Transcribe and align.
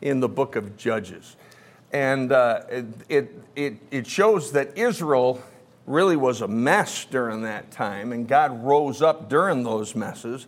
in 0.00 0.20
the 0.20 0.28
book 0.28 0.56
of 0.56 0.76
Judges. 0.76 1.36
And 1.92 2.32
uh, 2.32 2.62
it, 3.08 3.28
it, 3.54 3.78
it 3.90 4.06
shows 4.06 4.52
that 4.52 4.76
Israel 4.76 5.42
really 5.86 6.16
was 6.16 6.40
a 6.40 6.48
mess 6.48 7.04
during 7.04 7.42
that 7.42 7.70
time, 7.70 8.12
and 8.12 8.26
God 8.26 8.64
rose 8.64 9.02
up 9.02 9.28
during 9.28 9.62
those 9.62 9.94
messes, 9.94 10.46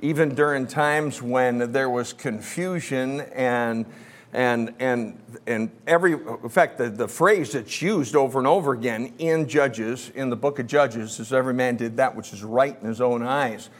even 0.00 0.34
during 0.34 0.66
times 0.66 1.22
when 1.22 1.72
there 1.72 1.90
was 1.90 2.12
confusion 2.12 3.20
and 3.34 3.86
and 4.32 4.74
and 4.78 5.18
and 5.46 5.70
every 5.86 6.12
in 6.12 6.48
fact 6.48 6.78
the, 6.78 6.88
the 6.88 7.08
phrase 7.08 7.52
that's 7.52 7.82
used 7.82 8.14
over 8.14 8.38
and 8.38 8.46
over 8.46 8.72
again 8.72 9.12
in 9.18 9.48
judges 9.48 10.12
in 10.14 10.30
the 10.30 10.36
book 10.36 10.60
of 10.60 10.68
judges 10.68 11.18
is 11.18 11.32
every 11.32 11.52
man 11.52 11.76
did 11.76 11.96
that 11.96 12.14
which 12.14 12.32
is 12.32 12.44
right 12.44 12.76
in 12.80 12.86
his 12.86 13.00
own 13.00 13.22
eyes 13.24 13.70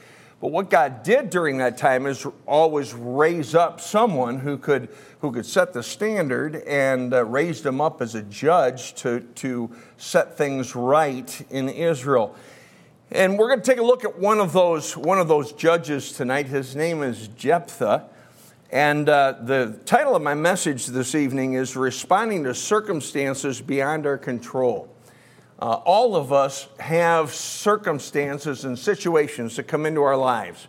but 0.41 0.51
what 0.51 0.71
God 0.71 1.03
did 1.03 1.29
during 1.29 1.59
that 1.59 1.77
time 1.77 2.07
is 2.07 2.25
always 2.47 2.95
raise 2.95 3.53
up 3.53 3.79
someone 3.79 4.39
who 4.39 4.57
could, 4.57 4.89
who 5.19 5.31
could 5.31 5.45
set 5.45 5.71
the 5.71 5.83
standard 5.83 6.55
and 6.55 7.13
uh, 7.13 7.23
raised 7.23 7.63
him 7.63 7.79
up 7.79 8.01
as 8.01 8.15
a 8.15 8.23
judge 8.23 8.95
to, 8.95 9.19
to 9.35 9.69
set 9.97 10.35
things 10.37 10.75
right 10.75 11.45
in 11.51 11.69
Israel. 11.69 12.35
And 13.11 13.37
we're 13.37 13.49
going 13.49 13.61
to 13.61 13.65
take 13.65 13.77
a 13.77 13.83
look 13.83 14.03
at 14.03 14.17
one 14.17 14.39
of 14.39 14.51
those, 14.51 14.97
one 14.97 15.19
of 15.19 15.27
those 15.27 15.51
judges 15.51 16.11
tonight. 16.11 16.47
His 16.47 16.75
name 16.75 17.03
is 17.03 17.27
Jephthah. 17.27 18.07
And 18.71 19.09
uh, 19.09 19.35
the 19.41 19.79
title 19.85 20.15
of 20.15 20.23
my 20.23 20.33
message 20.33 20.87
this 20.87 21.13
evening 21.13 21.53
is 21.53 21.75
Responding 21.75 22.45
to 22.45 22.55
Circumstances 22.55 23.61
Beyond 23.61 24.07
Our 24.07 24.17
Control. 24.17 24.90
Uh, 25.61 25.73
all 25.85 26.15
of 26.15 26.33
us 26.33 26.67
have 26.79 27.31
circumstances 27.31 28.65
and 28.65 28.79
situations 28.79 29.55
that 29.55 29.63
come 29.63 29.85
into 29.85 30.01
our 30.01 30.17
lives 30.17 30.67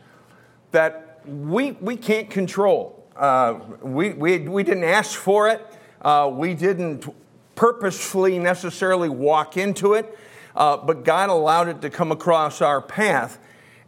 that 0.72 1.20
we, 1.26 1.72
we 1.72 1.96
can't 1.96 2.28
control. 2.28 3.06
Uh, 3.16 3.58
we, 3.80 4.12
we, 4.12 4.38
we 4.40 4.62
didn't 4.62 4.84
ask 4.84 5.18
for 5.18 5.48
it, 5.48 5.64
uh, 6.02 6.30
we 6.32 6.52
didn't 6.54 7.06
purposefully 7.54 8.38
necessarily 8.38 9.08
walk 9.08 9.56
into 9.56 9.94
it, 9.94 10.18
uh, 10.56 10.76
but 10.76 11.04
God 11.04 11.30
allowed 11.30 11.68
it 11.68 11.80
to 11.82 11.90
come 11.90 12.12
across 12.12 12.60
our 12.60 12.82
path. 12.82 13.38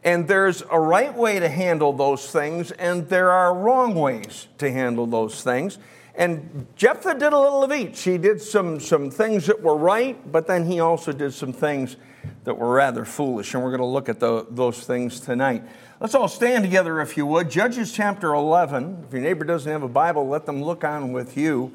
And 0.04 0.28
there's 0.28 0.62
a 0.70 0.78
right 0.78 1.14
way 1.14 1.40
to 1.40 1.48
handle 1.48 1.92
those 1.94 2.30
things, 2.30 2.70
and 2.72 3.08
there 3.08 3.30
are 3.30 3.54
wrong 3.54 3.94
ways 3.94 4.48
to 4.58 4.70
handle 4.70 5.06
those 5.06 5.42
things. 5.42 5.78
And 6.16 6.66
Jephthah 6.76 7.14
did 7.14 7.32
a 7.32 7.38
little 7.38 7.64
of 7.64 7.72
each. 7.72 8.02
He 8.02 8.18
did 8.18 8.40
some, 8.40 8.78
some 8.78 9.10
things 9.10 9.46
that 9.46 9.60
were 9.60 9.76
right, 9.76 10.30
but 10.30 10.46
then 10.46 10.64
he 10.66 10.78
also 10.78 11.12
did 11.12 11.32
some 11.32 11.52
things 11.52 11.96
that 12.44 12.56
were 12.56 12.72
rather 12.72 13.04
foolish. 13.04 13.52
And 13.54 13.62
we're 13.62 13.70
going 13.70 13.80
to 13.80 13.86
look 13.86 14.08
at 14.08 14.20
the, 14.20 14.46
those 14.48 14.80
things 14.80 15.18
tonight. 15.18 15.64
Let's 16.00 16.14
all 16.14 16.28
stand 16.28 16.62
together, 16.62 17.00
if 17.00 17.16
you 17.16 17.26
would. 17.26 17.50
Judges 17.50 17.92
chapter 17.92 18.32
11. 18.32 19.06
If 19.06 19.12
your 19.12 19.22
neighbor 19.22 19.44
doesn't 19.44 19.70
have 19.70 19.82
a 19.82 19.88
Bible, 19.88 20.28
let 20.28 20.46
them 20.46 20.62
look 20.62 20.84
on 20.84 21.12
with 21.12 21.36
you, 21.36 21.72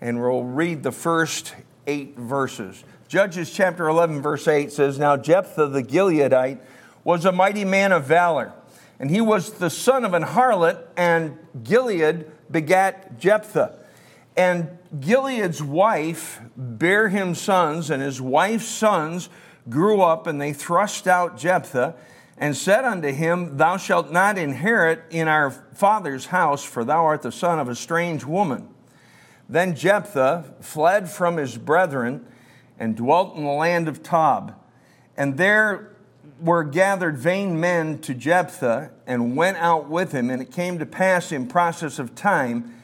and 0.00 0.20
we'll 0.20 0.44
read 0.44 0.82
the 0.82 0.92
first 0.92 1.54
eight 1.86 2.16
verses. 2.16 2.84
Judges 3.08 3.52
chapter 3.52 3.88
11, 3.88 4.22
verse 4.22 4.48
8 4.48 4.72
says 4.72 4.98
Now 4.98 5.18
Jephthah 5.18 5.66
the 5.66 5.82
Gileadite 5.82 6.60
was 7.04 7.24
a 7.24 7.32
mighty 7.32 7.64
man 7.64 7.92
of 7.92 8.04
valor, 8.04 8.52
and 8.98 9.10
he 9.10 9.20
was 9.20 9.52
the 9.52 9.68
son 9.68 10.04
of 10.04 10.14
an 10.14 10.22
harlot, 10.22 10.82
and 10.96 11.36
Gilead 11.62 12.30
begat 12.50 13.18
Jephthah. 13.18 13.81
And 14.36 14.78
Gilead's 14.98 15.62
wife 15.62 16.40
bare 16.56 17.08
him 17.08 17.34
sons, 17.34 17.90
and 17.90 18.02
his 18.02 18.20
wife's 18.20 18.66
sons 18.66 19.28
grew 19.68 20.00
up, 20.00 20.26
and 20.26 20.40
they 20.40 20.52
thrust 20.52 21.06
out 21.06 21.36
Jephthah, 21.36 21.94
and 22.38 22.56
said 22.56 22.84
unto 22.84 23.12
him, 23.12 23.56
Thou 23.56 23.76
shalt 23.76 24.10
not 24.10 24.38
inherit 24.38 25.02
in 25.10 25.28
our 25.28 25.50
father's 25.50 26.26
house, 26.26 26.64
for 26.64 26.84
thou 26.84 27.04
art 27.04 27.22
the 27.22 27.32
son 27.32 27.58
of 27.58 27.68
a 27.68 27.74
strange 27.74 28.24
woman. 28.24 28.68
Then 29.48 29.76
Jephthah 29.76 30.54
fled 30.60 31.10
from 31.10 31.36
his 31.36 31.58
brethren 31.58 32.26
and 32.78 32.96
dwelt 32.96 33.36
in 33.36 33.44
the 33.44 33.50
land 33.50 33.86
of 33.86 34.02
Tob. 34.02 34.54
And 35.16 35.36
there 35.36 35.94
were 36.40 36.64
gathered 36.64 37.18
vain 37.18 37.60
men 37.60 37.98
to 38.00 38.14
Jephthah 38.14 38.90
and 39.06 39.36
went 39.36 39.58
out 39.58 39.88
with 39.88 40.12
him. 40.12 40.30
And 40.30 40.40
it 40.40 40.50
came 40.50 40.78
to 40.78 40.86
pass 40.86 41.32
in 41.32 41.46
process 41.46 41.98
of 41.98 42.14
time 42.14 42.74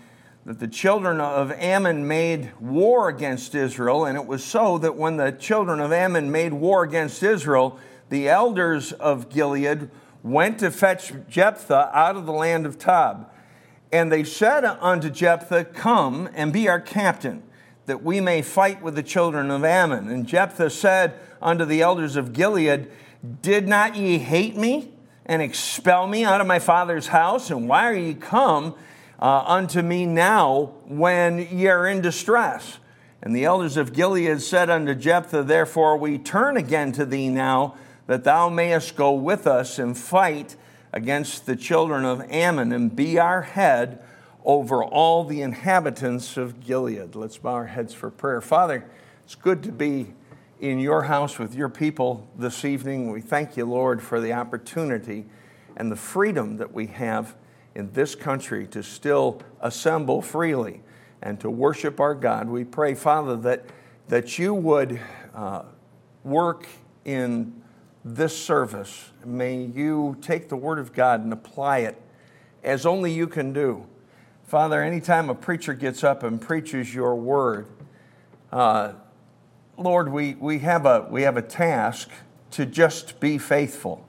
that 0.48 0.60
the 0.60 0.66
children 0.66 1.20
of 1.20 1.52
Ammon 1.52 2.08
made 2.08 2.58
war 2.58 3.10
against 3.10 3.54
Israel. 3.54 4.06
And 4.06 4.16
it 4.16 4.24
was 4.24 4.42
so 4.42 4.78
that 4.78 4.96
when 4.96 5.18
the 5.18 5.30
children 5.30 5.78
of 5.78 5.92
Ammon 5.92 6.32
made 6.32 6.54
war 6.54 6.84
against 6.84 7.22
Israel, 7.22 7.78
the 8.08 8.30
elders 8.30 8.92
of 8.92 9.28
Gilead 9.28 9.90
went 10.22 10.60
to 10.60 10.70
fetch 10.70 11.12
Jephthah 11.28 11.90
out 11.92 12.16
of 12.16 12.24
the 12.24 12.32
land 12.32 12.64
of 12.64 12.78
Tob. 12.78 13.30
And 13.92 14.10
they 14.10 14.24
said 14.24 14.64
unto 14.64 15.10
Jephthah, 15.10 15.66
Come 15.66 16.30
and 16.32 16.50
be 16.50 16.66
our 16.66 16.80
captain, 16.80 17.42
that 17.84 18.02
we 18.02 18.18
may 18.18 18.40
fight 18.40 18.80
with 18.80 18.94
the 18.94 19.02
children 19.02 19.50
of 19.50 19.66
Ammon. 19.66 20.08
And 20.08 20.26
Jephthah 20.26 20.70
said 20.70 21.12
unto 21.42 21.66
the 21.66 21.82
elders 21.82 22.16
of 22.16 22.32
Gilead, 22.32 22.90
Did 23.42 23.68
not 23.68 23.96
ye 23.96 24.16
hate 24.16 24.56
me 24.56 24.94
and 25.26 25.42
expel 25.42 26.06
me 26.06 26.24
out 26.24 26.40
of 26.40 26.46
my 26.46 26.58
father's 26.58 27.08
house? 27.08 27.50
And 27.50 27.68
why 27.68 27.84
are 27.84 27.94
ye 27.94 28.14
come? 28.14 28.74
Uh, 29.18 29.44
unto 29.46 29.82
me 29.82 30.06
now 30.06 30.72
when 30.86 31.38
ye 31.38 31.66
are 31.68 31.86
in 31.86 32.00
distress. 32.00 32.78
And 33.22 33.34
the 33.34 33.44
elders 33.44 33.76
of 33.76 33.92
Gilead 33.92 34.40
said 34.40 34.70
unto 34.70 34.94
Jephthah, 34.94 35.42
Therefore 35.42 35.96
we 35.96 36.18
turn 36.18 36.56
again 36.56 36.92
to 36.92 37.04
thee 37.04 37.28
now, 37.28 37.74
that 38.06 38.24
thou 38.24 38.48
mayest 38.48 38.96
go 38.96 39.12
with 39.12 39.46
us 39.46 39.78
and 39.78 39.96
fight 39.96 40.56
against 40.92 41.46
the 41.46 41.56
children 41.56 42.04
of 42.04 42.22
Ammon, 42.30 42.72
and 42.72 42.94
be 42.94 43.18
our 43.18 43.42
head 43.42 44.02
over 44.44 44.82
all 44.82 45.24
the 45.24 45.42
inhabitants 45.42 46.36
of 46.36 46.60
Gilead. 46.60 47.14
Let's 47.14 47.36
bow 47.36 47.52
our 47.52 47.66
heads 47.66 47.92
for 47.92 48.10
prayer. 48.10 48.40
Father, 48.40 48.88
it's 49.24 49.34
good 49.34 49.62
to 49.64 49.72
be 49.72 50.14
in 50.60 50.78
your 50.78 51.02
house 51.02 51.38
with 51.38 51.54
your 51.54 51.68
people 51.68 52.26
this 52.38 52.64
evening. 52.64 53.10
We 53.10 53.20
thank 53.20 53.56
you, 53.56 53.66
Lord, 53.66 54.02
for 54.02 54.20
the 54.20 54.32
opportunity 54.32 55.26
and 55.76 55.92
the 55.92 55.96
freedom 55.96 56.56
that 56.56 56.72
we 56.72 56.86
have 56.86 57.36
in 57.78 57.92
this 57.92 58.16
country 58.16 58.66
to 58.66 58.82
still 58.82 59.40
assemble 59.60 60.20
freely 60.20 60.82
and 61.22 61.38
to 61.38 61.48
worship 61.48 62.00
our 62.00 62.14
God. 62.14 62.48
We 62.48 62.64
pray, 62.64 62.94
Father, 62.94 63.36
that, 63.36 63.66
that 64.08 64.36
you 64.36 64.52
would 64.52 65.00
uh, 65.32 65.62
work 66.24 66.66
in 67.04 67.62
this 68.04 68.36
service. 68.36 69.12
May 69.24 69.62
you 69.62 70.16
take 70.20 70.48
the 70.48 70.56
Word 70.56 70.80
of 70.80 70.92
God 70.92 71.22
and 71.22 71.32
apply 71.32 71.78
it 71.78 72.02
as 72.64 72.84
only 72.84 73.12
you 73.12 73.28
can 73.28 73.52
do. 73.52 73.86
Father, 74.42 74.82
anytime 74.82 75.30
a 75.30 75.34
preacher 75.34 75.72
gets 75.72 76.02
up 76.02 76.24
and 76.24 76.40
preaches 76.40 76.92
your 76.92 77.14
Word, 77.14 77.68
uh, 78.50 78.94
Lord, 79.76 80.10
we, 80.10 80.34
we, 80.34 80.58
have 80.58 80.84
a, 80.84 81.06
we 81.08 81.22
have 81.22 81.36
a 81.36 81.42
task 81.42 82.10
to 82.50 82.66
just 82.66 83.20
be 83.20 83.38
faithful. 83.38 84.04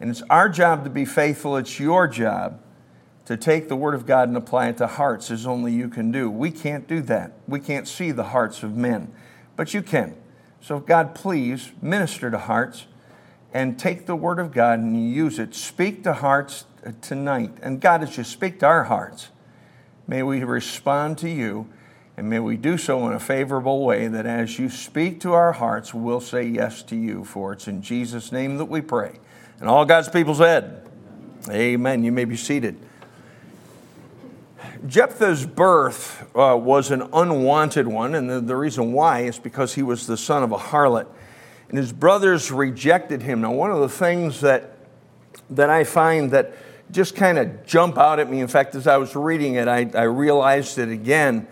And 0.00 0.08
it's 0.08 0.22
our 0.30 0.48
job 0.48 0.84
to 0.84 0.90
be 0.90 1.04
faithful, 1.04 1.58
it's 1.58 1.78
your 1.78 2.08
job 2.08 2.62
to 3.26 3.36
take 3.36 3.68
the 3.68 3.76
Word 3.76 3.94
of 3.94 4.06
God 4.06 4.28
and 4.28 4.36
apply 4.36 4.68
it 4.68 4.78
to 4.78 4.86
hearts 4.86 5.30
as 5.30 5.46
only 5.46 5.72
you 5.72 5.88
can 5.88 6.10
do. 6.10 6.30
We 6.30 6.50
can't 6.50 6.88
do 6.88 7.00
that. 7.02 7.32
We 7.46 7.60
can't 7.60 7.86
see 7.86 8.10
the 8.10 8.24
hearts 8.24 8.62
of 8.62 8.76
men, 8.76 9.12
but 9.56 9.74
you 9.74 9.82
can. 9.82 10.16
So, 10.60 10.78
God, 10.78 11.14
please 11.14 11.72
minister 11.80 12.30
to 12.30 12.38
hearts 12.38 12.86
and 13.52 13.78
take 13.78 14.06
the 14.06 14.16
Word 14.16 14.38
of 14.38 14.52
God 14.52 14.78
and 14.80 15.12
use 15.12 15.38
it. 15.38 15.54
Speak 15.54 16.02
to 16.04 16.12
hearts 16.12 16.64
tonight. 17.00 17.52
And 17.62 17.80
God, 17.80 18.02
as 18.02 18.16
you 18.16 18.24
speak 18.24 18.60
to 18.60 18.66
our 18.66 18.84
hearts, 18.84 19.28
may 20.06 20.22
we 20.22 20.42
respond 20.44 21.18
to 21.18 21.28
you 21.28 21.68
and 22.20 22.28
may 22.28 22.38
we 22.38 22.58
do 22.58 22.76
so 22.76 23.06
in 23.06 23.14
a 23.14 23.18
favorable 23.18 23.82
way 23.82 24.06
that 24.06 24.26
as 24.26 24.58
you 24.58 24.68
speak 24.68 25.20
to 25.20 25.32
our 25.32 25.52
hearts, 25.52 25.94
we'll 25.94 26.20
say 26.20 26.44
yes 26.44 26.82
to 26.82 26.94
you. 26.94 27.24
For 27.24 27.54
it's 27.54 27.66
in 27.66 27.80
Jesus' 27.80 28.30
name 28.30 28.58
that 28.58 28.66
we 28.66 28.82
pray. 28.82 29.18
And 29.58 29.70
all 29.70 29.86
God's 29.86 30.10
people 30.10 30.34
said, 30.34 30.86
Amen. 31.48 32.04
You 32.04 32.12
may 32.12 32.26
be 32.26 32.36
seated. 32.36 32.76
Jephthah's 34.86 35.46
birth 35.46 36.22
uh, 36.34 36.56
was 36.56 36.90
an 36.90 37.08
unwanted 37.12 37.86
one, 37.86 38.14
and 38.14 38.28
the, 38.28 38.40
the 38.40 38.56
reason 38.56 38.92
why 38.92 39.20
is 39.20 39.38
because 39.38 39.74
he 39.74 39.82
was 39.82 40.06
the 40.06 40.16
son 40.16 40.42
of 40.42 40.52
a 40.52 40.58
harlot. 40.58 41.06
And 41.68 41.78
his 41.78 41.92
brothers 41.92 42.50
rejected 42.50 43.22
him. 43.22 43.40
Now, 43.42 43.52
one 43.52 43.70
of 43.70 43.80
the 43.80 43.88
things 43.88 44.40
that, 44.40 44.76
that 45.50 45.70
I 45.70 45.84
find 45.84 46.30
that 46.32 46.54
just 46.90 47.14
kind 47.14 47.38
of 47.38 47.64
jump 47.64 47.98
out 47.98 48.18
at 48.18 48.28
me, 48.28 48.40
in 48.40 48.48
fact, 48.48 48.74
as 48.74 48.86
I 48.86 48.96
was 48.96 49.14
reading 49.14 49.54
it, 49.54 49.68
I, 49.68 49.88
I 49.94 50.02
realized 50.02 50.78
it 50.78 50.88
again, 50.88 51.46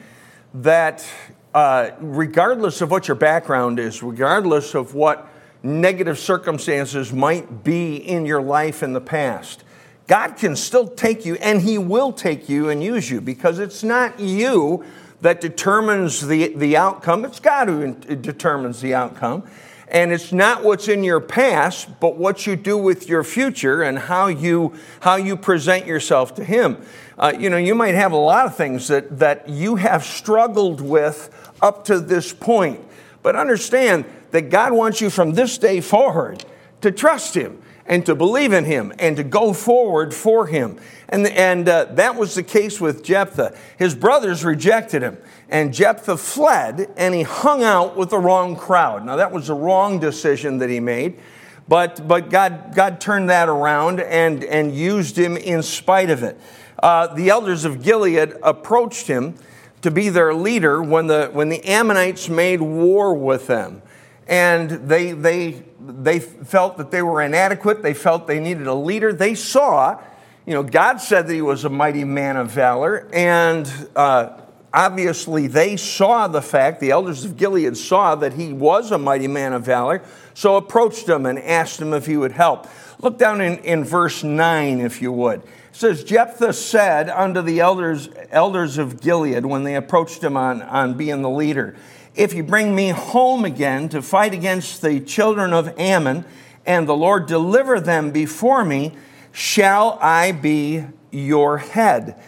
that 0.55 1.07
uh, 1.55 1.91
regardless 2.01 2.81
of 2.81 2.91
what 2.91 3.09
your 3.09 3.15
background 3.15 3.79
is, 3.79 4.03
regardless 4.03 4.75
of 4.75 4.95
what 4.95 5.29
negative 5.63 6.19
circumstances 6.19 7.13
might 7.13 7.65
be 7.65 7.97
in 7.97 8.27
your 8.27 8.43
life 8.43 8.83
in 8.83 8.93
the 8.93 9.01
past, 9.01 9.65
God 10.09 10.39
can 10.39 10.57
still 10.57 10.89
take 10.89 11.25
you, 11.27 11.37
and 11.37 11.61
He 11.61 11.79
will 11.79 12.13
take 12.13 12.49
you 12.49 12.71
and 12.71 12.83
use 12.83 13.11
you 13.11 13.21
because 13.21 13.59
it's 13.59 13.85
not 13.85 14.19
you 14.19 14.85
that 15.21 15.41
determines 15.41 16.27
the, 16.27 16.49
the 16.55 16.77
outcome, 16.77 17.25
it's 17.25 17.41
God 17.41 17.69
who 17.69 17.93
determines 17.95 18.81
the 18.81 18.95
outcome. 18.95 19.45
And 19.91 20.13
it's 20.13 20.33
not 20.33 20.65
what's 20.65 20.89
in 20.89 21.03
your 21.03 21.21
past, 21.21 22.01
but 22.01 22.17
what 22.17 22.47
you 22.47 22.57
do 22.57 22.77
with 22.77 23.09
your 23.09 23.25
future 23.25 23.83
and 23.83 23.99
how 23.99 24.27
you, 24.27 24.75
how 25.01 25.17
you 25.17 25.37
present 25.37 25.87
yourself 25.87 26.35
to 26.37 26.45
Him. 26.45 26.79
Uh, 27.19 27.33
you 27.39 27.51
know, 27.51 27.57
you 27.57 27.75
might 27.75 27.95
have 27.95 28.13
a 28.13 28.17
lot 28.17 28.47
of 28.47 28.57
things 28.57 28.89
that, 28.89 29.19
that 29.19 29.49
you 29.49 29.77
have 29.77 30.05
struggled 30.05 30.81
with 30.81 31.31
up 31.61 31.85
to 31.87 32.01
this 32.01 32.33
point. 32.33 32.81
But 33.23 33.35
understand 33.37 34.05
that 34.31 34.51
God 34.51 34.73
wants 34.73 35.01
you 35.01 35.11
from 35.11 35.33
this 35.33 35.59
day 35.59 35.81
forward 35.81 36.45
to 36.83 36.93
trust 36.93 37.35
Him 37.35 37.61
and 37.89 38.05
to 38.05 38.15
believe 38.15 38.53
in 38.53 38.67
him 38.67 38.93
and 38.99 39.17
to 39.17 39.25
go 39.25 39.53
forward 39.53 40.15
for 40.15 40.47
him. 40.47 40.79
And, 41.09 41.27
and 41.27 41.67
uh, 41.67 41.87
that 41.87 42.17
was 42.17 42.35
the 42.35 42.43
case 42.43 42.81
with 42.81 43.03
Jephthah. 43.03 43.57
His 43.79 43.95
brothers 43.95 44.45
rejected 44.45 45.03
him, 45.03 45.17
and 45.49 45.73
Jephthah 45.73 46.19
fled 46.19 46.93
and 46.99 47.15
he 47.15 47.23
hung 47.23 47.65
out 47.65 47.97
with 47.97 48.11
the 48.11 48.19
wrong 48.19 48.55
crowd. 48.57 49.07
Now, 49.07 49.17
that 49.17 49.33
was 49.33 49.47
the 49.47 49.55
wrong 49.55 49.99
decision 49.99 50.59
that 50.59 50.69
he 50.69 50.81
made, 50.81 51.19
but, 51.67 52.07
but 52.07 52.29
God, 52.29 52.75
God 52.75 53.01
turned 53.01 53.31
that 53.31 53.49
around 53.49 54.01
and, 54.01 54.45
and 54.45 54.75
used 54.75 55.19
him 55.19 55.37
in 55.37 55.63
spite 55.63 56.11
of 56.11 56.23
it. 56.23 56.39
Uh, 56.83 57.09
the 57.15 57.31
elders 57.31 57.65
of 57.65 57.83
Gilead 57.83 58.35
approached 58.43 59.07
him 59.07 59.35
to 59.81 59.91
be 59.91 60.11
their 60.11 60.35
leader 60.35 60.83
when 60.83 61.07
the, 61.07 61.31
when 61.33 61.49
the 61.49 61.65
Ammonites 61.65 62.29
made 62.29 62.61
war 62.61 63.15
with 63.15 63.47
them. 63.47 63.83
And 64.27 64.71
they, 64.71 65.13
they 65.13 65.63
they 65.81 66.19
felt 66.21 66.77
that 66.79 66.91
they 66.91 67.03
were 67.03 67.23
inadequate. 67.23 67.83
They 67.83 67.95
felt 67.95 68.27
they 68.27 68.41
needed 68.41 68.67
a 68.67 68.75
leader. 68.75 69.13
They 69.13 69.35
saw, 69.35 70.01
you 70.45 70.55
know, 70.55 70.63
God 70.63 71.01
said 71.01 71.29
that 71.29 71.35
he 71.35 71.43
was 71.43 71.65
a 71.65 71.69
mighty 71.69 72.05
man 72.05 72.37
of 72.37 72.51
valor. 72.51 73.09
And 73.13 73.71
uh, 73.95 74.41
obviously, 74.73 75.47
they 75.47 75.77
saw 75.77 76.27
the 76.27 76.43
fact, 76.43 76.81
the 76.81 76.91
elders 76.91 77.25
of 77.25 77.37
Gilead 77.37 77.77
saw 77.77 78.15
that 78.17 78.33
he 78.33 78.53
was 78.53 78.91
a 78.91 78.99
mighty 78.99 79.29
man 79.29 79.53
of 79.53 79.65
valor, 79.65 80.03
so 80.35 80.57
approached 80.57 81.09
him 81.09 81.27
and 81.27 81.39
asked 81.39 81.81
him 81.81 81.93
if 81.93 82.07
he 82.07 82.17
would 82.17 82.33
help. 82.33 82.67
Look 83.01 83.19
down 83.19 83.41
in, 83.41 83.59
in 83.59 83.85
verse 83.85 84.25
9, 84.25 84.81
if 84.81 85.01
you 85.01 85.13
would. 85.13 85.41
It 85.41 85.47
says, 85.71 86.03
Jephthah 86.03 86.53
said 86.53 87.09
unto 87.09 87.41
the 87.41 87.61
elders, 87.61 88.09
elders 88.31 88.79
of 88.79 89.01
Gilead 89.01 89.47
when 89.47 89.63
they 89.63 89.77
approached 89.77 90.25
him 90.25 90.37
on, 90.37 90.63
on 90.63 90.95
being 90.95 91.23
the 91.23 91.31
leader, 91.31 91.77
if 92.19 92.35
you 92.35 92.43
bring 92.43 92.75
me 92.75 92.89
home 92.89 93.45
again 93.45 93.89
to 93.91 94.03
fight 94.03 94.35
against 94.35 94.83
the 94.83 94.99
children 94.99 95.53
of 95.53 95.73
Ammon, 95.79 96.25
and 96.67 96.87
the 96.89 96.97
Lord 96.97 97.27
deliver 97.27 97.79
them 97.79 98.11
before 98.11 98.65
me, 98.65 98.93
shall 99.31 99.99
I 100.03 100.33
be 100.33 100.85
your 101.13 101.59
head? 101.59 102.21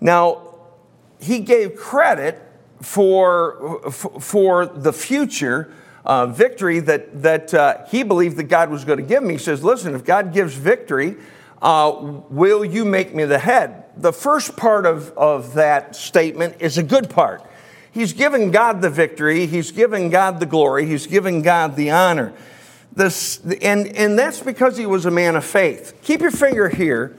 Now, 0.00 0.56
he 1.20 1.38
gave 1.38 1.76
credit 1.76 2.42
for, 2.82 3.90
for 3.92 4.66
the 4.66 4.92
future 4.92 5.72
uh, 6.04 6.26
victory 6.26 6.80
that, 6.80 7.22
that 7.22 7.54
uh, 7.54 7.86
he 7.86 8.02
believed 8.02 8.36
that 8.38 8.44
God 8.44 8.68
was 8.68 8.84
going 8.84 8.98
to 8.98 9.04
give 9.04 9.22
me. 9.22 9.34
He 9.34 9.38
says, 9.38 9.62
Listen, 9.62 9.94
if 9.94 10.04
God 10.04 10.32
gives 10.34 10.54
victory, 10.54 11.16
uh, 11.62 11.92
will 12.28 12.64
you 12.64 12.84
make 12.84 13.14
me 13.14 13.24
the 13.24 13.38
head? 13.38 13.84
The 13.96 14.12
first 14.12 14.56
part 14.56 14.86
of, 14.86 15.10
of 15.16 15.54
that 15.54 15.94
statement 15.96 16.56
is 16.60 16.78
a 16.78 16.82
good 16.82 17.08
part. 17.08 17.42
He's 17.96 18.12
given 18.12 18.50
God 18.50 18.82
the 18.82 18.90
victory, 18.90 19.46
he's 19.46 19.70
given 19.70 20.10
God 20.10 20.38
the 20.38 20.44
glory, 20.44 20.84
he's 20.84 21.06
given 21.06 21.40
God 21.40 21.76
the 21.76 21.92
honor. 21.92 22.34
This, 22.92 23.40
and, 23.62 23.86
and 23.86 24.18
that's 24.18 24.38
because 24.38 24.76
he 24.76 24.84
was 24.84 25.06
a 25.06 25.10
man 25.10 25.34
of 25.34 25.46
faith. 25.46 25.98
Keep 26.02 26.20
your 26.20 26.30
finger 26.30 26.68
here 26.68 27.16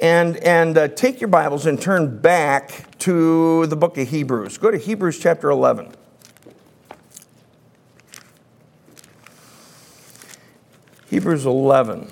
and, 0.00 0.38
and 0.38 0.78
uh, 0.78 0.88
take 0.88 1.20
your 1.20 1.28
Bibles 1.28 1.66
and 1.66 1.78
turn 1.78 2.22
back 2.22 2.98
to 3.00 3.66
the 3.66 3.76
book 3.76 3.98
of 3.98 4.08
Hebrews. 4.08 4.56
Go 4.56 4.70
to 4.70 4.78
Hebrews 4.78 5.18
chapter 5.18 5.50
11. 5.50 5.92
Hebrews 11.10 11.44
11. 11.44 12.10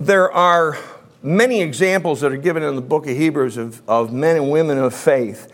There 0.00 0.32
are 0.32 0.76
many 1.22 1.62
examples 1.62 2.20
that 2.22 2.32
are 2.32 2.36
given 2.36 2.64
in 2.64 2.74
the 2.74 2.82
book 2.82 3.06
of 3.06 3.16
Hebrews 3.16 3.56
of, 3.56 3.80
of 3.88 4.12
men 4.12 4.34
and 4.34 4.50
women 4.50 4.78
of 4.78 4.92
faith 4.92 5.52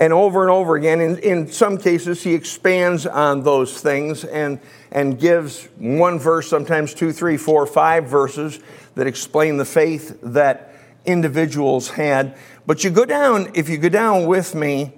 and 0.00 0.14
over 0.14 0.42
and 0.42 0.50
over 0.50 0.74
again. 0.76 1.00
In, 1.00 1.18
in 1.18 1.52
some 1.52 1.76
cases, 1.76 2.22
he 2.22 2.34
expands 2.34 3.06
on 3.06 3.42
those 3.42 3.80
things 3.80 4.24
and, 4.24 4.58
and 4.90 5.20
gives 5.20 5.66
one 5.76 6.18
verse, 6.18 6.48
sometimes 6.48 6.94
two, 6.94 7.12
three, 7.12 7.36
four, 7.36 7.66
five 7.66 8.06
verses 8.06 8.58
that 8.94 9.06
explain 9.06 9.58
the 9.58 9.64
faith 9.66 10.18
that 10.22 10.74
individuals 11.04 11.90
had. 11.90 12.36
But 12.66 12.82
you 12.82 12.90
go 12.90 13.04
down, 13.04 13.50
if 13.54 13.68
you 13.68 13.76
go 13.76 13.90
down 13.90 14.26
with 14.26 14.54
me 14.54 14.94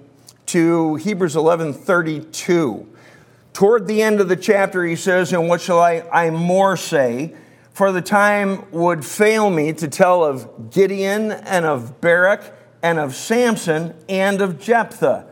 to 0.47 0.95
Hebrews 0.95 1.35
11 1.35 1.73
32, 1.73 2.87
toward 3.51 3.87
the 3.87 4.01
end 4.01 4.21
of 4.21 4.29
the 4.29 4.35
chapter, 4.37 4.85
he 4.85 4.95
says, 4.95 5.33
And 5.33 5.49
what 5.49 5.59
shall 5.59 5.79
I, 5.79 6.03
I 6.11 6.29
more 6.29 6.77
say? 6.77 7.35
For 7.73 7.91
the 7.91 8.01
time 8.01 8.69
would 8.71 9.03
fail 9.03 9.49
me 9.49 9.73
to 9.73 9.87
tell 9.87 10.23
of 10.23 10.71
Gideon 10.71 11.31
and 11.31 11.65
of 11.65 11.99
Barak 11.99 12.62
and 12.83 12.99
of 12.99 13.15
Samson 13.15 13.95
and 14.09 14.41
of 14.41 14.59
Jephthah, 14.59 15.25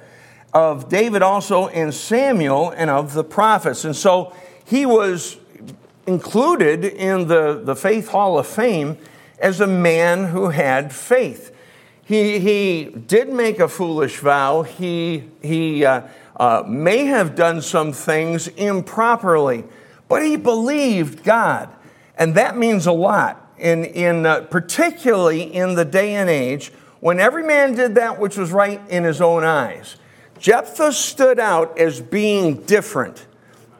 of 0.54 0.90
David 0.90 1.22
also 1.22 1.68
and 1.68 1.94
Samuel 1.94 2.72
and 2.72 2.90
of 2.90 3.14
the 3.14 3.26
prophets. 3.26 3.84
And 3.86 3.96
so 3.96 4.34
he 4.66 4.86
was 4.86 5.38
included 6.08 6.86
in 6.86 7.28
the, 7.28 7.62
the 7.64 7.76
Faith 7.76 8.08
Hall 8.08 8.40
of 8.40 8.48
Fame 8.48 8.98
as 9.38 9.60
a 9.60 9.68
man 9.68 10.26
who 10.26 10.50
had 10.50 10.94
faith. 10.94 11.56
He, 12.04 12.40
he 12.40 12.86
did 12.86 13.30
make 13.30 13.60
a 13.60 13.68
foolish 13.68 14.18
vow. 14.20 14.64
He, 14.64 15.26
he 15.42 15.86
uh, 15.86 16.04
uh, 16.38 16.64
may 16.66 17.06
have 17.06 17.36
done 17.36 17.62
some 17.62 17.92
things 17.92 18.48
improperly, 18.48 19.66
but 20.08 20.24
he 20.24 20.38
believed 20.38 21.24
God. 21.24 21.70
And 22.18 22.36
that 22.36 22.58
means 22.58 22.88
a 22.88 22.92
lot, 22.92 23.52
in, 23.58 23.86
in, 23.86 24.26
uh, 24.26 24.42
particularly 24.42 25.44
in 25.44 25.76
the 25.76 25.86
day 25.86 26.16
and 26.16 26.30
age 26.30 26.72
when 27.02 27.20
every 27.20 27.44
man 27.44 27.76
did 27.76 27.96
that 27.96 28.20
which 28.20 28.38
was 28.38 28.52
right 28.52 28.82
in 28.90 29.04
his 29.04 29.20
own 29.20 29.44
eyes. 29.44 29.98
Jephthah 30.40 30.94
stood 30.94 31.40
out 31.40 31.78
as 31.78 32.00
being 32.00 32.62
different. 32.64 33.28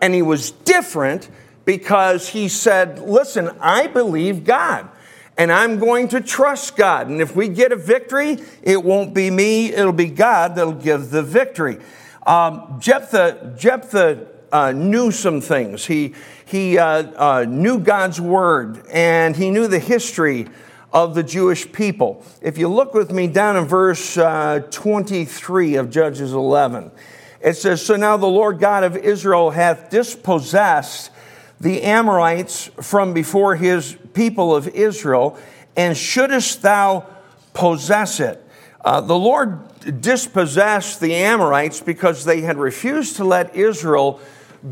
And 0.02 0.14
he 0.14 0.22
was 0.22 0.52
different 0.52 1.30
because 1.64 2.30
he 2.30 2.50
said, 2.50 3.00
Listen, 3.00 3.50
I 3.60 3.88
believe 3.88 4.44
God 4.44 4.90
and 5.38 5.52
I'm 5.52 5.80
going 5.80 6.10
to 6.10 6.22
trust 6.22 6.76
God. 6.76 7.08
And 7.08 7.22
if 7.22 7.36
we 7.36 7.48
get 7.48 7.72
a 7.72 7.76
victory, 7.76 8.38
it 8.62 8.84
won't 8.84 9.14
be 9.14 9.32
me, 9.32 9.72
it'll 9.72 9.92
be 9.92 10.06
God 10.06 10.56
that'll 10.56 10.74
give 10.74 11.10
the 11.10 11.24
victory. 11.24 11.80
Um, 12.28 12.78
Jephthah, 12.80 13.56
Jephthah 13.58 14.28
uh, 14.52 14.72
knew 14.72 15.12
some 15.12 15.42
things. 15.42 15.86
He, 15.86 16.14
he 16.46 16.78
uh, 16.78 17.04
uh, 17.16 17.46
knew 17.48 17.80
God's 17.80 18.22
word 18.22 18.86
and 18.92 19.36
he 19.36 19.50
knew 19.50 19.68
the 19.68 19.80
history 19.80 20.48
of 20.92 21.16
the 21.16 21.24
Jewish 21.24 21.72
people. 21.72 22.24
If 22.42 22.58
you 22.58 22.68
look 22.68 22.94
with 22.94 23.12
me 23.12 23.28
down 23.28 23.56
in 23.58 23.66
verse 23.66 24.18
uh, 24.18 24.68
23 24.72 25.76
of 25.76 25.90
Judges 25.90 26.34
11, 26.34 26.92
it 27.40 27.56
says, 27.56 27.84
So 27.84 27.96
now 27.96 28.18
the 28.18 28.28
Lord 28.28 28.60
God 28.60 28.84
of 28.84 28.98
Israel 28.98 29.52
hath 29.52 29.90
dispossessed 29.90 31.12
the 31.60 31.84
Amorites 31.84 32.70
from 32.82 33.14
before 33.14 33.56
his 33.56 33.96
people 34.14 34.56
of 34.56 34.68
Israel, 34.70 35.38
and 35.76 35.96
shouldest 35.96 36.62
thou 36.62 37.06
possess 37.54 38.20
it? 38.20 38.46
Uh, 38.84 39.00
the 39.00 39.18
Lord 39.18 39.60
dispossessed 40.02 41.00
the 41.00 41.16
Amorites 41.16 41.80
because 41.80 42.26
they 42.26 42.42
had 42.42 42.58
refused 42.58 43.16
to 43.18 43.24
let 43.24 43.56
Israel 43.56 44.20